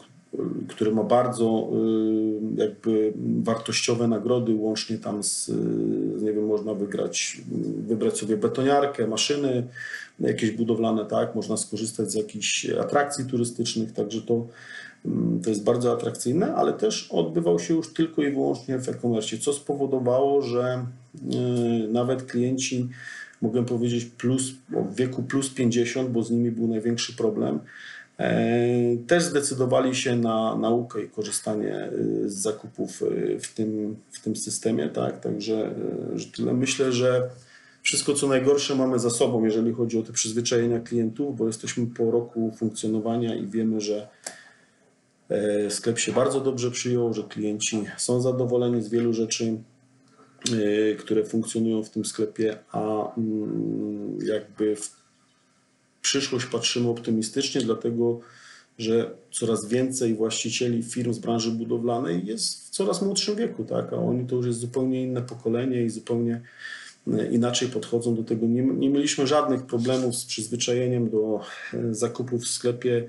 [0.69, 1.71] który ma bardzo
[2.57, 5.49] y, jakby wartościowe nagrody, łącznie tam z,
[6.23, 7.41] nie wiem, można wygrać,
[7.87, 9.67] wybrać sobie betoniarkę, maszyny
[10.21, 14.47] jakieś budowlane, tak, można skorzystać z jakichś atrakcji turystycznych, także to,
[15.05, 19.39] mm, to jest bardzo atrakcyjne, ale też odbywał się już tylko i wyłącznie w e-commerce,
[19.39, 21.02] co spowodowało, że y,
[21.89, 22.89] nawet klienci,
[23.43, 27.61] mogę powiedzieć, plus, w wieku plus 50, bo z nimi był największy problem,
[28.19, 31.91] E, też zdecydowali się na naukę i korzystanie e,
[32.27, 35.21] z zakupów e, w tym, w tym systemie, tak?
[35.21, 35.75] Także
[36.15, 36.55] że tyle.
[36.55, 37.31] Myślę, że
[37.83, 42.11] wszystko co najgorsze mamy za sobą, jeżeli chodzi o te przyzwyczajenia klientów, bo jesteśmy po
[42.11, 44.09] roku funkcjonowania i wiemy, że
[45.69, 49.57] sklep się bardzo dobrze przyjął, że klienci są zadowoleni z wielu rzeczy,
[50.99, 54.91] które funkcjonują w tym sklepie, a mm, jakby w
[56.03, 58.21] przyszłość patrzymy optymistycznie, dlatego
[58.79, 63.93] że coraz więcej właścicieli firm z branży budowlanej jest w coraz młodszym wieku, tak?
[63.93, 66.41] a oni to już jest zupełnie inne pokolenie i zupełnie
[67.13, 68.47] e, inaczej podchodzą do tego.
[68.47, 71.41] Nie, nie mieliśmy żadnych problemów z przyzwyczajeniem do
[71.75, 73.09] e, zakupów w sklepie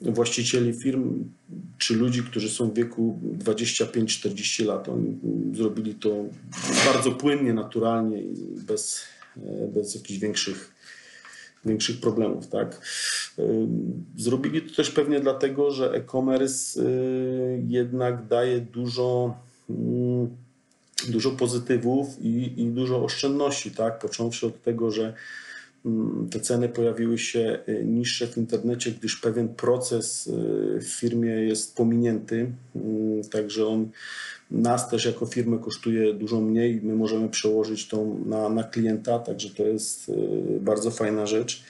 [0.00, 1.24] właścicieli firm
[1.78, 4.88] czy ludzi, którzy są w wieku 25-40 lat.
[4.88, 5.18] Oni
[5.54, 6.24] zrobili to
[6.86, 8.34] bardzo płynnie, naturalnie i
[8.66, 9.02] bez,
[9.36, 10.76] e, bez jakichś większych
[11.66, 12.46] większych problemów.
[12.48, 12.80] Tak?
[14.16, 19.36] Zrobili to też pewnie dlatego, że e-commerce y, jednak daje dużo,
[19.70, 20.36] mm,
[21.08, 23.98] dużo pozytywów i, i dużo oszczędności, tak?
[23.98, 25.14] począwszy od tego, że mm,
[26.30, 31.76] te ceny pojawiły się y, niższe w internecie, gdyż pewien proces y, w firmie jest
[31.76, 33.90] pominięty, mm, także on
[34.50, 39.50] nas też jako firmę kosztuje dużo mniej, my możemy przełożyć to na, na klienta, także
[39.50, 40.12] to jest y,
[40.60, 41.62] bardzo fajna rzecz.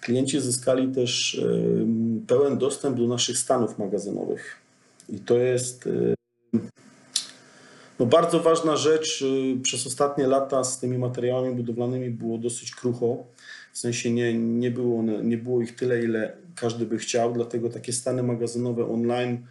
[0.00, 1.40] Klienci zyskali też
[2.26, 4.56] pełen dostęp do naszych stanów magazynowych
[5.08, 5.88] i to jest
[7.98, 9.24] no bardzo ważna rzecz.
[9.62, 13.24] Przez ostatnie lata z tymi materiałami budowlanymi było dosyć krucho.
[13.80, 17.92] Sensie nie, nie, było, one, nie było ich tyle, ile każdy by chciał, dlatego takie
[17.92, 19.46] stany magazynowe online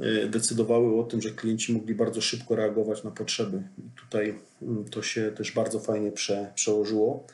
[0.00, 3.62] E, decydowały o tym, że klienci mogli bardzo szybko reagować na potrzeby.
[3.78, 7.26] I tutaj mm, to się też bardzo fajnie prze, przełożyło.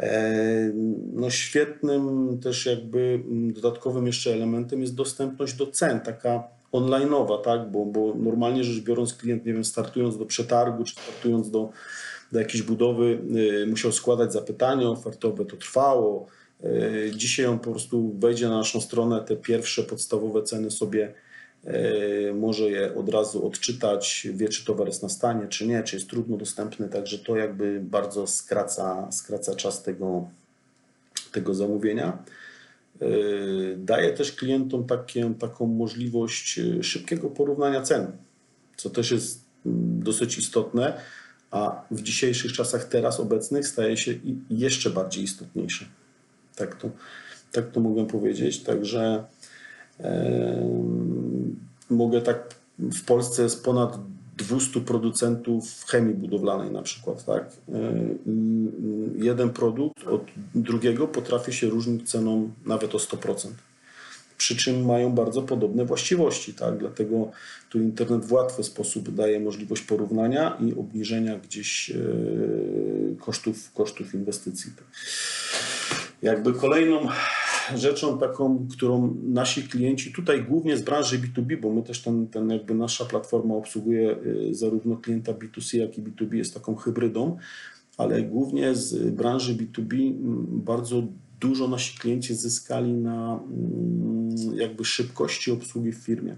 [0.00, 0.72] E,
[1.12, 7.70] no świetnym też jakby mm, dodatkowym jeszcze elementem jest dostępność do cen, taka online'owa, tak?
[7.70, 11.70] bo, bo normalnie rzecz biorąc klient, nie wiem, startując do przetargu, czy startując do,
[12.32, 13.18] do jakiejś budowy,
[13.62, 16.26] y, musiał składać zapytanie ofertowe, to trwało.
[16.64, 21.14] Y, dzisiaj on po prostu wejdzie na naszą stronę, te pierwsze podstawowe ceny sobie
[21.64, 25.96] E, może je od razu odczytać, wie czy towar jest na stanie, czy nie, czy
[25.96, 30.28] jest trudno dostępny, także to jakby bardzo skraca, skraca czas tego,
[31.32, 32.24] tego zamówienia.
[33.76, 38.12] Daje też klientom takie, taką możliwość szybkiego porównania cen,
[38.76, 41.00] co też jest mm, dosyć istotne,
[41.52, 44.14] a w dzisiejszych czasach teraz obecnych staje się
[44.50, 45.84] jeszcze bardziej istotniejsze.
[46.56, 46.90] Tak to,
[47.52, 48.62] tak to mogę powiedzieć.
[48.62, 49.24] Także
[51.90, 53.98] Mogę tak, w Polsce jest ponad
[54.36, 57.52] 200 producentów chemii budowlanej na przykład, tak?
[59.16, 63.48] Jeden produkt od drugiego potrafi się różnić ceną nawet o 100%
[64.42, 66.54] przy czym mają bardzo podobne właściwości.
[66.54, 66.78] Tak?
[66.78, 67.30] Dlatego
[67.70, 71.94] tu internet w łatwy sposób daje możliwość porównania i obniżenia gdzieś e,
[73.20, 74.72] kosztów, kosztów inwestycji.
[76.22, 77.08] Jakby kolejną
[77.74, 82.50] rzeczą taką, którą nasi klienci, tutaj głównie z branży B2B, bo my też ten, ten
[82.50, 87.36] jakby nasza platforma obsługuje e, zarówno klienta B2C, jak i B2B jest taką hybrydą,
[87.96, 90.12] ale głównie z branży B2B
[90.48, 91.02] bardzo
[91.42, 96.36] dużo nasi klienci zyskali na mm, jakby szybkości obsługi w firmie.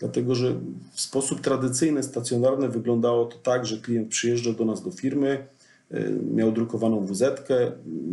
[0.00, 0.60] Dlatego, że
[0.92, 5.46] w sposób tradycyjny, stacjonarny wyglądało to tak, że klient przyjeżdżał do nas do firmy,
[5.94, 7.22] y, miał drukowaną wz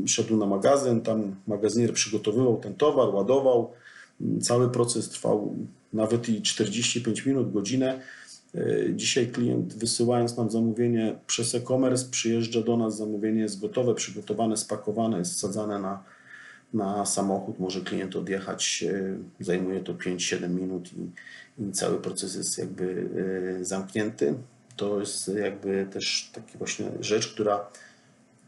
[0.05, 3.71] szedł na magazyn, tam magazynier przygotowywał ten towar, ładował.
[4.41, 5.55] Cały proces trwał
[5.93, 8.01] nawet i 45 minut, godzinę.
[8.55, 14.57] Y, dzisiaj klient wysyłając nam zamówienie przez e-commerce, przyjeżdża do nas, zamówienie jest gotowe, przygotowane,
[14.57, 16.03] spakowane, jest wsadzane na,
[16.73, 21.09] na samochód, może klient odjechać, y, zajmuje to 5-7 minut i,
[21.63, 22.83] i, cały proces jest jakby
[23.59, 24.33] y, zamknięty.
[24.75, 27.69] To jest jakby też taka właśnie rzecz, która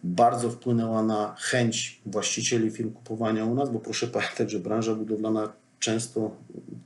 [0.03, 5.53] bardzo wpłynęła na chęć właścicieli firm kupowania u nas, bo proszę pamiętać, że branża budowlana
[5.79, 6.35] często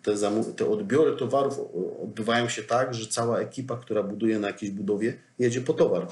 [0.03, 0.15] te,
[0.55, 1.59] te odbiory towarów
[2.03, 6.07] odbywają się tak, że cała ekipa, która buduje na jakiejś budowie, jedzie po towar.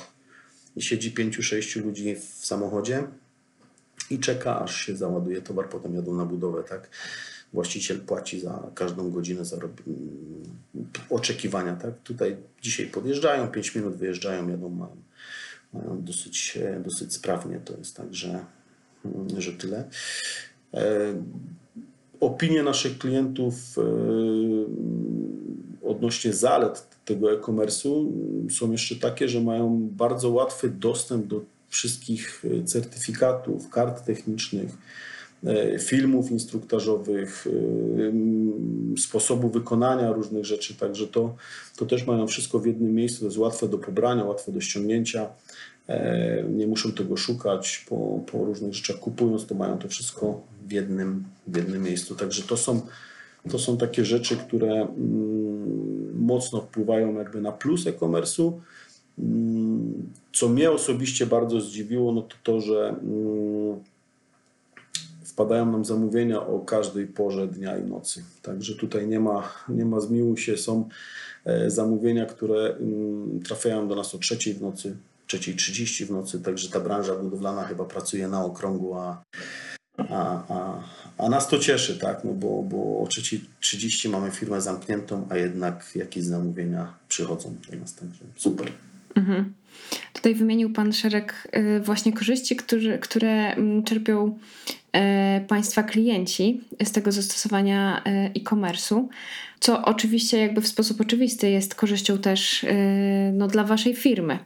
[0.76, 3.04] I siedzi pięciu, sześciu ludzi w samochodzie
[4.10, 6.90] i czeka, aż się załaduje towar, potem jadą na budowę, tak?
[7.54, 9.82] Właściciel płaci za każdą godzinę zarob...
[11.10, 11.94] oczekiwania, tak?
[12.04, 14.96] Tutaj dzisiaj podjeżdżają, 5 minut wyjeżdżają, jadą, mają,
[15.74, 17.60] mają dosyć, dosyć sprawnie.
[17.66, 18.46] To jest tak, że,
[19.38, 19.90] że tyle.
[22.22, 23.82] Opinie naszych klientów e,
[25.88, 28.12] odnośnie zalet tego e-commerce'u
[28.52, 34.70] są jeszcze takie, że mają bardzo łatwy dostęp do wszystkich e, certyfikatów, kart technicznych,
[35.44, 37.48] e, filmów instruktażowych,
[38.98, 41.36] sposobu wykonania różnych rzeczy, także to,
[41.78, 45.30] to też mają wszystko w jednym miejscu, to jest łatwe do pobrania, łatwe do ściągnięcia.
[46.50, 49.00] Nie muszą tego szukać po, po różnych rzeczach.
[49.00, 52.16] Kupując to mają to wszystko w jednym, w jednym miejscu.
[52.16, 52.82] Także to są,
[53.52, 58.52] to są takie rzeczy, które mm, mocno wpływają jakby na plus e-commerce'u.
[59.20, 63.80] Mm, co mnie osobiście bardzo zdziwiło, no to to, że mm,
[65.24, 68.24] wpadają nam zamówienia o każdej porze dnia i nocy.
[68.42, 70.58] Także tutaj nie ma, nie ma zmiłu się.
[70.58, 70.90] Są
[71.46, 72.76] e, zamówienia, które
[73.46, 74.96] trafiają do nas o trzeciej w nocy,
[75.38, 79.24] 3.30 w nocy, także ta branża budowlana chyba pracuje na okrągło, a
[80.10, 80.84] a, a,
[81.18, 82.24] a nas to cieszy, tak?
[82.24, 87.96] No bo, bo o 3.30 mamy firmę zamkniętą, a jednak jakieś zamówienia przychodzą do nas,
[87.96, 88.72] także super.
[89.16, 89.54] Mhm.
[90.14, 94.40] Tutaj wymienił Pan szereg y, właśnie korzyści, które, które mm, czerpią
[95.48, 99.08] Państwa klienci z tego zastosowania y, e-commerce'u,
[99.60, 102.66] co oczywiście jakby w sposób oczywisty jest korzyścią też
[103.34, 104.40] no, dla Waszej firmy.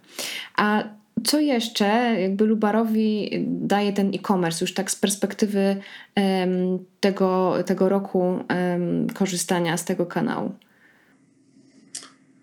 [0.58, 0.84] A
[1.24, 1.86] co jeszcze
[2.22, 5.78] jakby Lubarowi daje ten e-commerce już tak z perspektywy
[7.00, 8.40] tego, tego roku
[9.14, 10.52] korzystania z tego kanału?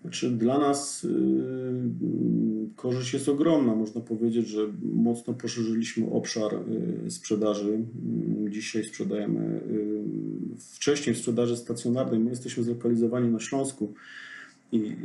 [0.03, 1.09] Znaczy dla nas yy,
[2.75, 3.75] korzyść jest ogromna.
[3.75, 6.51] Można powiedzieć, że mocno poszerzyliśmy obszar
[7.03, 7.85] yy, sprzedaży.
[8.43, 9.61] Yy, dzisiaj sprzedajemy,
[10.57, 13.93] wcześniej w sprzedaży stacjonarnej, my jesteśmy zlokalizowani na Śląsku
[14.73, 14.95] i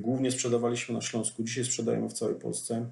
[0.00, 1.42] głównie sprzedawaliśmy na Śląsku.
[1.42, 2.86] Dzisiaj sprzedajemy w całej Polsce.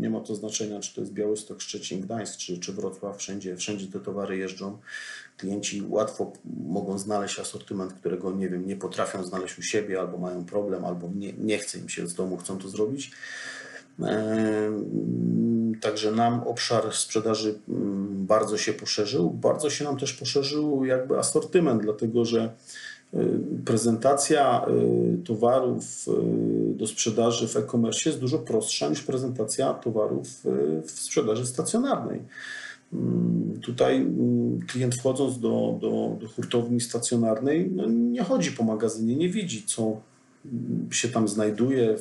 [0.00, 3.18] Nie ma to znaczenia, czy to jest Białystok, Szczecin, Gdańsk, czy, czy Wrocław.
[3.18, 4.78] Wszędzie, wszędzie te towary jeżdżą.
[5.36, 6.32] Klienci łatwo
[6.66, 11.08] mogą znaleźć asortyment, którego nie wiem, nie potrafią znaleźć u siebie, albo mają problem, albo
[11.14, 13.10] nie, nie chce im się z domu, chcą to zrobić.
[15.80, 19.30] Także nam obszar sprzedaży mm, bardzo się poszerzył.
[19.30, 22.54] Bardzo się nam też poszerzył jakby asortyment, dlatego że
[23.64, 24.66] prezentacja
[25.14, 30.28] y, towarów y, do sprzedaży w e-commerce jest dużo prostsza niż prezentacja towarów
[30.84, 32.20] w sprzedaży stacjonarnej.
[32.94, 39.16] Mm, tutaj mm, klient wchodząc do, do, do hurtowni stacjonarnej no nie chodzi po magazynie,
[39.16, 40.00] nie widzi co
[40.44, 41.96] mm, się tam znajduje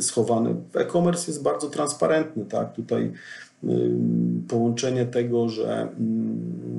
[0.00, 0.54] schowane.
[0.74, 2.74] E-commerce jest bardzo transparentny, tak?
[2.74, 3.12] Tutaj
[4.48, 5.88] połączenie tego, że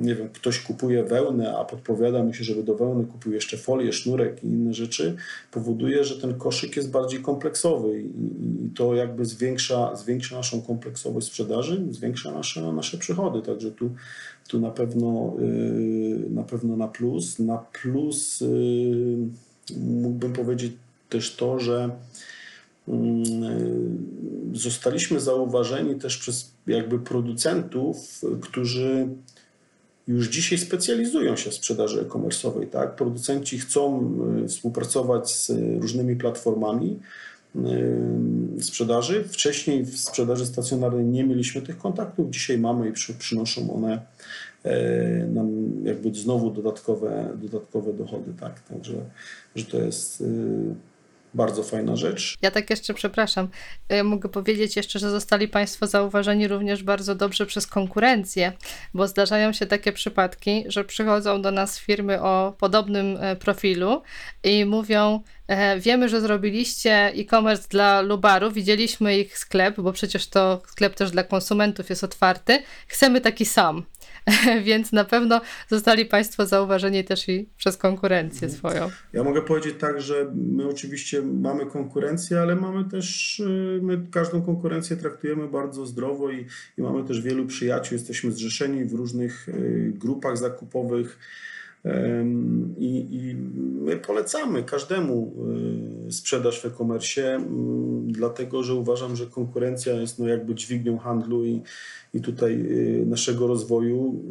[0.00, 3.92] nie wiem, ktoś kupuje wełnę, a podpowiada mu się, żeby do wełny kupił jeszcze folię,
[3.92, 5.16] sznurek i inne rzeczy,
[5.52, 11.86] powoduje, że ten koszyk jest bardziej kompleksowy i to jakby zwiększa, zwiększa naszą kompleksowość sprzedaży,
[11.90, 13.42] zwiększa nasze, nasze przychody.
[13.42, 13.90] Także tu,
[14.48, 15.36] tu na pewno
[16.30, 17.38] na pewno na plus.
[17.38, 18.44] Na plus
[19.76, 20.72] mógłbym powiedzieć
[21.08, 21.90] też to, że
[22.88, 23.98] mm,
[24.54, 29.08] zostaliśmy zauważeni też przez jakby producentów, którzy
[30.08, 32.66] już dzisiaj specjalizują się w sprzedaży e-commerce'owej.
[32.66, 32.96] Tak?
[32.96, 34.12] Producenci chcą
[34.44, 36.98] y, współpracować z różnymi platformami
[37.56, 39.24] y, sprzedaży.
[39.24, 44.00] Wcześniej w sprzedaży stacjonarnej nie mieliśmy tych kontaktów, dzisiaj mamy i przy, przynoszą one
[44.64, 48.32] e, nam jakby znowu dodatkowe, dodatkowe dochody.
[48.40, 48.60] Tak?
[48.60, 48.94] Także
[49.56, 50.24] że to jest y,
[51.34, 52.36] bardzo fajna rzecz.
[52.42, 53.48] Ja tak jeszcze przepraszam.
[53.92, 58.52] Y, mogę powiedzieć jeszcze, że zostali Państwo zauważeni również bardzo dobrze przez konkurencję,
[58.94, 64.02] bo zdarzają się takie przypadki, że przychodzą do nas firmy o podobnym e, profilu
[64.44, 70.62] i mówią: e, Wiemy, że zrobiliście e-commerce dla Lubaru, widzieliśmy ich sklep, bo przecież to
[70.66, 72.62] sklep też dla konsumentów jest otwarty.
[72.88, 73.84] Chcemy taki sam.
[74.64, 78.58] Więc na pewno zostali Państwo zauważeni też i przez konkurencję Mhm.
[78.58, 78.90] swoją.
[79.12, 84.42] Ja mogę powiedzieć tak, że my oczywiście mamy konkurencję, ale mamy też, y, my każdą
[84.42, 86.46] konkurencję traktujemy bardzo zdrowo i,
[86.78, 91.18] i mamy też wielu przyjaciół, jesteśmy zrzeszeni w różnych y, grupach zakupowych.
[92.78, 93.34] I, I
[93.80, 95.34] my polecamy każdemu
[96.08, 101.44] y, sprzedaż w e-commerce, ym, dlatego że uważam, że konkurencja jest no jakby dźwignią handlu
[101.44, 101.62] i,
[102.14, 104.22] i tutaj y, naszego rozwoju.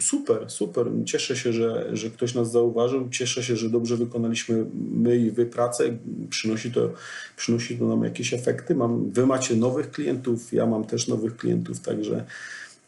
[0.00, 0.86] Super, super.
[1.04, 3.08] Cieszę się, że, że ktoś nas zauważył.
[3.10, 5.84] Cieszę się, że dobrze wykonaliśmy my i wy pracę.
[6.30, 6.92] Przynosi to,
[7.36, 8.74] przynosi to nam jakieś efekty.
[8.74, 12.24] Mam, wy macie nowych klientów, ja mam też nowych klientów, także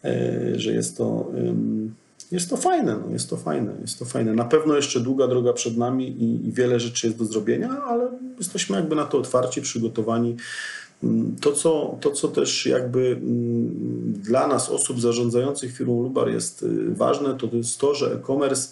[0.05, 1.31] e, że jest to.
[1.35, 1.95] ym,
[2.33, 4.35] jest to fajne, no, jest to fajne, jest to fajne.
[4.35, 8.09] Na pewno jeszcze długa droga przed nami i, i wiele rzeczy jest do zrobienia, ale
[8.39, 10.37] jesteśmy jakby na to otwarci, przygotowani.
[11.03, 16.63] Mm, To co, to, co też jakby mm, dla nas, osób zarządzających firmą Lubar jest
[16.63, 18.69] y, ważne, to, jest to, że e-commerce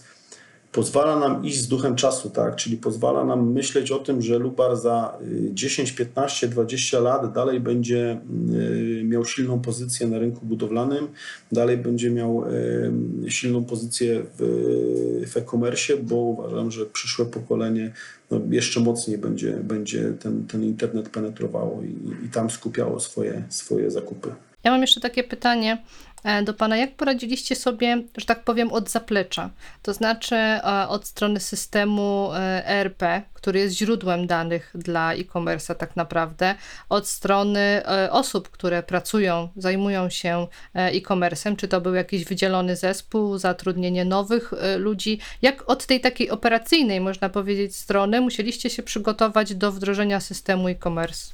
[0.72, 2.56] pozwala nam iść z duchem czasu, tak?
[2.56, 7.60] Czyli pozwala nam myśleć o tym, że Lubar za y, 10, 15, 20 lat dalej
[7.60, 11.08] będzie y, miał silną pozycję na rynku budowlanym,
[11.52, 12.44] dalej będzie miał
[13.26, 17.92] y, silną pozycję w, e-commerce, bo uważam, że przyszłe pokolenie
[18.30, 23.90] no, jeszcze mocniej będzie, będzie ten, ten internet penetrowało i, i tam skupiało swoje, swoje
[23.90, 24.34] zakupy.
[24.64, 25.82] Ja mam jeszcze takie pytanie
[26.44, 26.76] do Pana.
[26.76, 29.50] Jak poradziliście sobie, że tak powiem, od zaplecza?
[29.82, 33.02] To znaczy e, od strony systemu e, ERP,
[33.34, 36.54] który jest źródłem danych dla e-commerce'a tak naprawdę,
[36.88, 42.76] od strony e, osób, które pracują, zajmują się e, e-commerce'em, czy to był jakiś wydzielony
[42.76, 45.20] zespół, zatrudnienie nowych e, ludzi?
[45.42, 51.32] Jak od tej takiej operacyjnej, można powiedzieć, strony musieliście się przygotować do wdrożenia systemu e-commerce?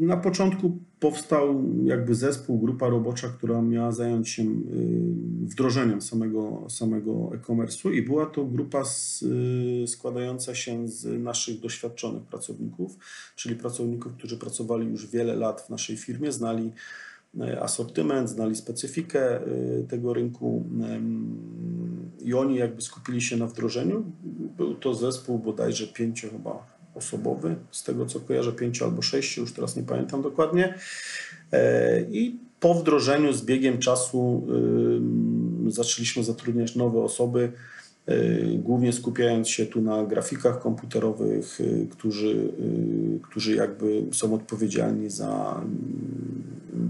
[0.00, 4.46] Na początku powstał jakby zespół, grupa robocza, która miała zająć się y,
[5.42, 12.22] wdrożeniem samego, samego e-commerce'u i była to grupa z, y, składająca się z naszych doświadczonych
[12.22, 12.98] pracowników,
[13.36, 16.72] czyli pracowników, którzy pracowali już wiele lat w naszej firmie, znali
[17.60, 19.40] asortyment, znali specyfikę
[19.88, 20.64] tego rynku
[22.20, 24.04] i oni jakby skupili się na wdrożeniu.
[24.56, 29.52] Był to zespół bodajże pięcio chyba osobowy, z tego co kojarzę, pięciu albo sześciu, już
[29.52, 30.74] teraz nie pamiętam dokładnie.
[31.52, 34.46] E, I po wdrożeniu z biegiem czasu
[35.66, 37.52] zaczęliśmy zatrudniać nowe osoby,
[38.08, 42.52] y, głównie skupiając się tu na grafikach komputerowych, y, którzy,
[43.22, 45.60] którzy jakby są odpowiedzialni za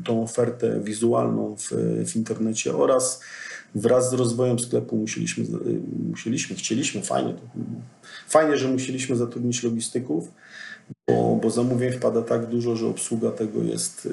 [0.05, 1.71] tą ofertę wizualną w,
[2.13, 3.21] w internecie oraz
[3.75, 7.35] wraz z rozwojem sklepu musieliśmy, y, musieliśmy chcieliśmy, fajnie,
[8.29, 10.33] fajnie, że musieliśmy zatrudnić logistyków,
[11.09, 14.11] bo, bo zamówień wpada tak dużo, że obsługa tego jest y,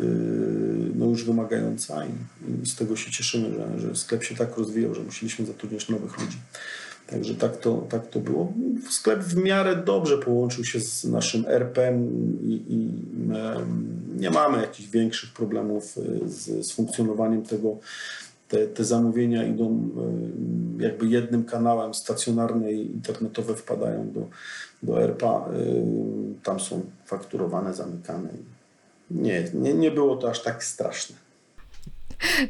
[0.96, 2.10] no już wymagająca i,
[2.64, 6.20] i z tego się cieszymy, że, że sklep się tak rozwijał, że musieliśmy zatrudniać nowych
[6.20, 6.38] ludzi.
[7.08, 8.54] Także tak to, tak to było.
[8.90, 12.10] Sklep w miarę dobrze połączył się z naszym RP-em
[12.42, 12.92] i, i
[14.16, 17.78] nie mamy jakichś większych problemów y, z, z funkcjonowaniem tego.
[18.50, 19.90] Te, te zamówienia idą
[20.80, 24.28] y, jakby jednym kanałem, stacjonarne i internetowe wpadają do,
[24.84, 25.50] do ERPA.
[25.54, 28.30] y, Tam są fakturowane, zamykane.
[29.12, 31.16] Nie, nie, nie było to aż tak straszne.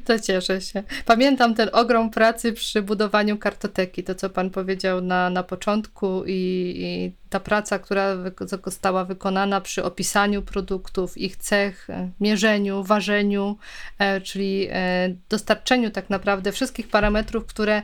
[0.05, 0.83] To cieszę się.
[1.05, 6.73] Pamiętam ten ogrom pracy przy budowaniu kartoteki, to co Pan powiedział na, na początku i,
[6.77, 8.15] i ta praca, która
[8.63, 13.57] została wykonana przy opisaniu produktów, ich cech, e, mierzeniu, ważeniu,
[13.99, 17.81] e, czyli e, dostarczeniu tak naprawdę wszystkich parametrów, które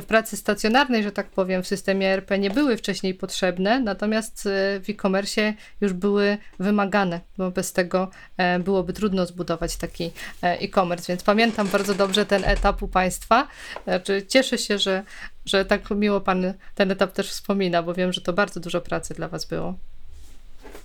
[0.00, 4.80] w pracy stacjonarnej, że tak powiem, w systemie ERP nie były wcześniej potrzebne, natomiast e,
[4.80, 10.04] w e-commerce już były wymagane, bo bez tego e, byłoby trudno zbudować taki
[10.42, 13.48] e, e-commerce, więc pamiętam bardzo dobrze ten etap u Państwa.
[13.84, 15.02] Znaczy, cieszę się, że,
[15.44, 19.14] że tak miło Pan ten etap też wspomina, bo wiem, że to bardzo dużo pracy
[19.14, 19.74] dla Was było.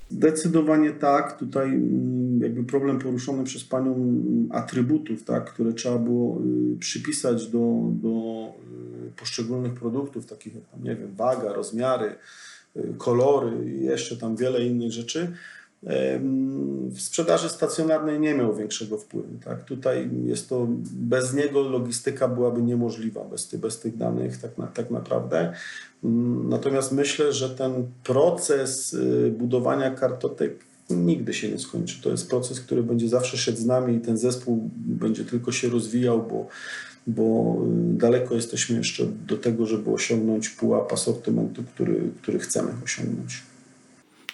[0.10, 1.40] Zdecydowanie tak.
[1.40, 6.42] Tutaj mm, jakby problem poruszony przez Panią mm, atrybutów, tak, które trzeba było
[6.76, 8.10] y, przypisać do, do
[9.08, 12.16] y, poszczególnych produktów, takich jak nie wiem, waga, rozmiary,
[12.76, 15.34] y, kolory i jeszcze tam wiele innych rzeczy
[16.90, 19.38] w sprzedaży stacjonarnej nie miał większego wpływu.
[19.46, 19.64] Tak?
[19.64, 24.68] Tutaj jest to, bez niego logistyka byłaby niemożliwa, bez, ty, bez tych danych tak, na,
[24.68, 25.54] tak naprawdę.
[26.04, 32.02] Mm, natomiast myślę, że ten proces y, budowania kartotek nigdy się nie skończy.
[32.02, 35.70] To jest proces, który będzie zawsze szedł z nami i ten zespół będzie tylko się
[35.70, 36.48] rozwijał, bo,
[37.08, 37.56] bo
[37.94, 43.44] y, daleko jesteśmy jeszcze do tego, żeby osiągnąć pułap asortymentu, który, który chcemy osiągnąć.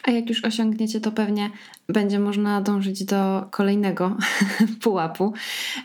[0.04, 1.50] A jak już osiągniecie, to pewnie
[1.90, 4.18] będzie można dążyć do kolejnego
[4.84, 5.34] pułapu.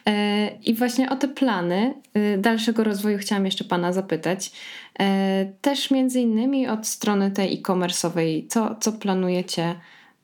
[0.06, 4.52] E, I właśnie o te plany y, dalszego rozwoju chciałam jeszcze Pana zapytać.
[5.00, 9.74] E, też między innymi od strony tej e-commerce'owej, co, co planujecie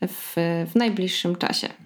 [0.09, 0.35] w,
[0.73, 1.84] w najbliższym czasie?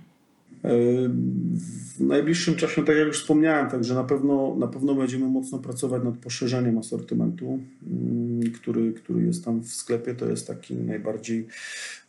[0.62, 6.04] W najbliższym czasie, tak jak już wspomniałem, także na pewno, na pewno będziemy mocno pracować
[6.04, 10.14] nad poszerzeniem asortymentu, mm, który, który jest tam w sklepie.
[10.14, 11.46] To jest taki najbardziej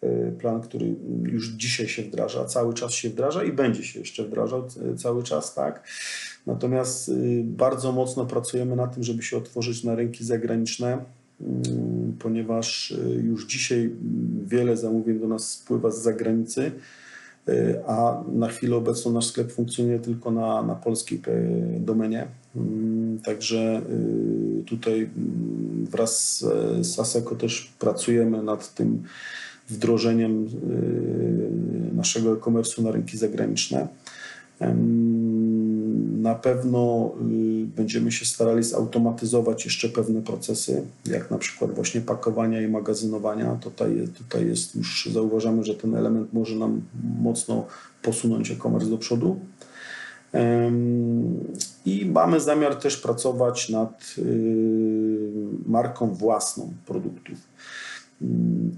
[0.01, 4.23] e, plan, który już dzisiaj się wdraża, cały czas się wdraża i będzie się jeszcze
[4.23, 5.83] wdrażał cały czas, tak.
[6.45, 10.97] Natomiast y, bardzo mocno pracujemy na tym, żeby się otworzyć na rynki zagraniczne,
[11.41, 13.89] mm, ponieważ y, już dzisiaj
[14.47, 16.71] wiele zamówień do nas spływa z zagranicy
[17.87, 22.27] a na chwilę obecną nasz sklep funkcjonuje tylko na, na polskiej e, domenie.
[22.55, 23.81] Mm, także
[24.61, 26.45] y, tutaj mm, wraz
[26.81, 29.03] z Aseko też pracujemy nad tym
[29.69, 33.87] wdrożeniem y, naszego e-commerce'u na rynki zagraniczne.
[36.29, 42.61] Na pewno y, będziemy się starali zautomatyzować jeszcze pewne procesy, jak na przykład właśnie pakowania
[42.61, 43.55] i magazynowania.
[43.61, 46.81] Tutaj, tutaj jest już, zauważamy, że ten element może nam
[47.21, 47.65] mocno
[48.01, 49.39] posunąć e-commerce do przodu.
[51.85, 54.21] I mamy zamiar też pracować nad y,
[55.65, 57.37] marką własną produktów.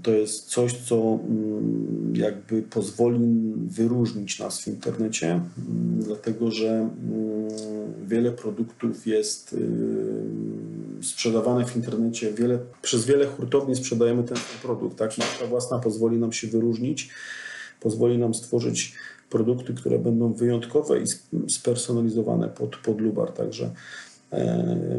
[0.02, 6.90] To jest coś, co mm, jakby pozwoli wyróżnić nas w internecie, mm, dlatego że mm,
[8.06, 12.32] wiele produktów jest y, sprzedawane w internecie.
[12.32, 14.98] Wiele, przez wiele hurtowni sprzedajemy ten produkt.
[14.98, 15.18] Tak?
[15.18, 17.10] Nasza własna pozwoli nam się wyróżnić,
[17.80, 18.94] pozwoli nam stworzyć
[19.30, 21.04] produkty, które będą wyjątkowe i
[21.48, 23.32] spersonalizowane pod, pod Lubar.
[23.32, 23.70] Także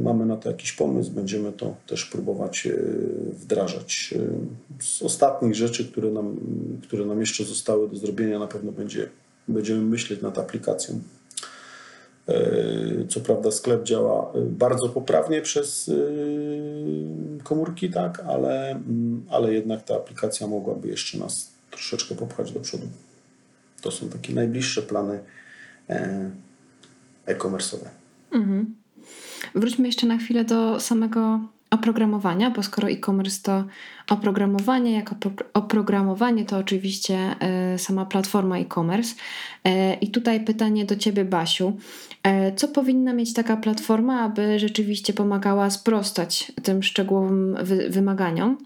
[0.01, 2.77] mamy na to jakiś pomysł, będziemy to też próbować e,
[3.31, 4.13] wdrażać.
[4.79, 6.35] E, z ostatnich rzeczy, które nam,
[6.83, 9.09] które nam jeszcze zostały do zrobienia, na pewno będzie,
[9.47, 10.99] będziemy myśleć nad aplikacją.
[13.09, 15.91] Co prawda sklep działa bardzo poprawnie przez
[17.43, 18.79] komórki, tak, ale,
[19.29, 22.87] ale jednak ta aplikacja mogłaby jeszcze nas troszeczkę popchać do przodu.
[23.81, 25.19] To są takie najbliższe plany
[27.25, 27.87] e-commerce'owe.
[28.31, 28.82] Mhm.
[29.55, 31.39] Wróćmy jeszcze na chwilę do samego
[31.73, 33.63] oprogramowania, bo skoro e-commerce to
[34.09, 35.15] oprogramowanie, jako
[35.53, 37.35] oprogramowanie to oczywiście
[37.75, 39.15] y, sama platforma e-commerce.
[39.67, 41.77] Y, I tutaj pytanie do Ciebie, Basiu.
[42.27, 48.57] Y, co powinna mieć taka platforma, aby rzeczywiście pomagała sprostać tym szczegółowym wy wymaganiom?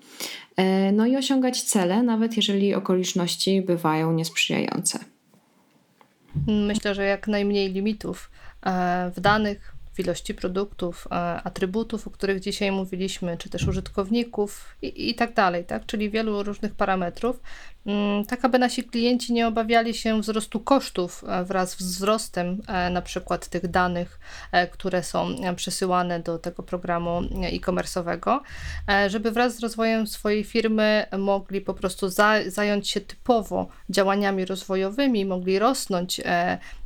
[0.94, 5.00] No i osiągać cele, nawet jeżeli okoliczności bywają niesprzyjające.
[6.48, 8.32] Myślę, że jak najmniej limitów
[9.16, 11.08] w danych, w ilości produktów,
[11.44, 15.86] atrybutów, o których dzisiaj mówiliśmy, czy też użytkowników i, i tak dalej, tak?
[15.86, 17.40] czyli wielu różnych parametrów,
[18.28, 23.02] tak aby nasi klienci nie obawiali się wzrostu kosztów e, wraz z wzrostem e, na
[23.02, 24.20] przykład tych danych,
[24.52, 28.40] e, które są przesyłane do tego programu e-commerce'owego,
[29.08, 35.26] żeby wraz z rozwojem swojej firmy mogli po prostu za, zająć się typowo działaniami rozwojowymi,
[35.26, 36.22] mogli rosnąć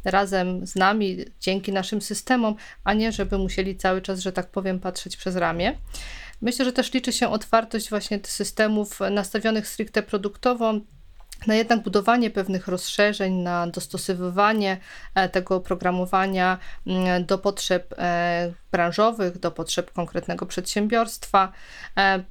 [0.06, 4.80] razem z nami dzięki naszym systemom, a nie żeby musieli cały czas, że tak powiem,
[4.80, 5.78] patrzeć przez ramię.
[6.42, 10.74] Myślę, że też liczy się otwartość właśnie systemów nastawionych stricte produktowo,
[11.48, 14.78] na jednak budowanie pewnych rozszerzeń, na dostosowywanie
[15.16, 21.52] e, tego oprogramowania mm, do potrzeb e, branżowych, do potrzeb konkretnego przedsiębiorstwa.
[21.98, 22.24] E,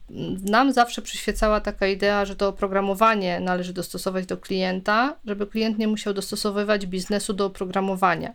[0.51, 5.89] nam zawsze przyświecała taka idea, że to oprogramowanie należy dostosować do klienta, żeby klient nie
[5.89, 8.35] musiał dostosowywać biznesu do oprogramowania.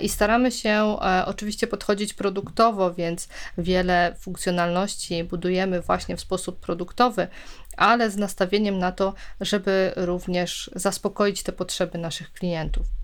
[0.00, 3.28] I staramy się oczywiście podchodzić produktowo, więc
[3.58, 7.28] wiele funkcjonalności budujemy właśnie w sposób produktowy,
[7.76, 12.99] ale z nastawieniem na to, żeby również zaspokoić te potrzeby naszych klientów.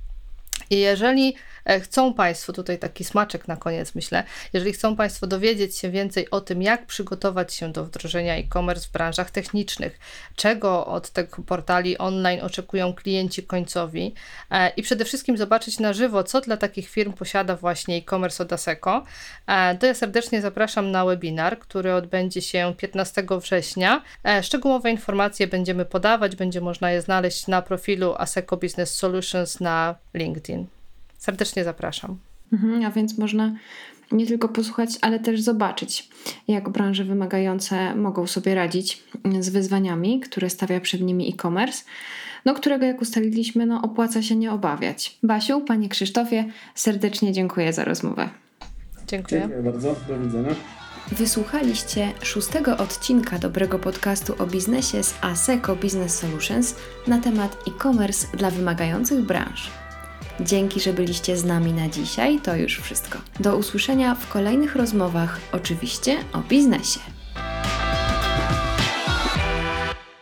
[0.71, 5.79] I jeżeli e, chcą Państwo, tutaj taki smaczek na koniec myślę, jeżeli chcą Państwo dowiedzieć
[5.79, 9.99] się więcej o tym, jak przygotować się do wdrożenia e-commerce w branżach technicznych,
[10.37, 14.15] czego od tych portali online oczekują klienci końcowi
[14.51, 18.53] e, i przede wszystkim zobaczyć na żywo, co dla takich firm posiada właśnie e-commerce od
[18.53, 19.05] ASECO,
[19.47, 24.03] e, to ja serdecznie zapraszam na webinar, który odbędzie się 15 września.
[24.43, 30.56] Szczegółowe informacje będziemy podawać, będzie można je znaleźć na profilu ASECO Business Solutions na LinkedIn.
[31.27, 32.19] Serdecznie zapraszam.
[32.53, 33.55] Mhm, a więc można
[34.13, 36.09] nie tylko posłuchać, ale też zobaczyć,
[36.49, 39.03] jak branże wymagające mogą sobie radzić
[39.41, 41.85] z wyzwaniami, które stawia przed nimi e-commerce,
[42.45, 45.19] no którego, jak ustaliliśmy, no, opłaca się nie obawiać.
[45.23, 48.29] Basiu, panie Krzysztofie, serdecznie dziękuję za rozmowę.
[49.07, 49.41] Dziękuję.
[49.41, 49.97] Dziękuję bardzo.
[50.09, 50.55] Do widzenia.
[51.13, 56.75] Wysłuchaliście szóstego odcinka dobrego podcastu o biznesie z ASECO Business Solutions
[57.07, 59.86] na temat e-commerce dla wymagających branż.
[60.41, 62.41] Dzięki, że byliście z nami na dzisiaj.
[62.41, 63.19] To już wszystko.
[63.41, 67.01] Do usłyszenia w kolejnych rozmowach, oczywiście o biznesie.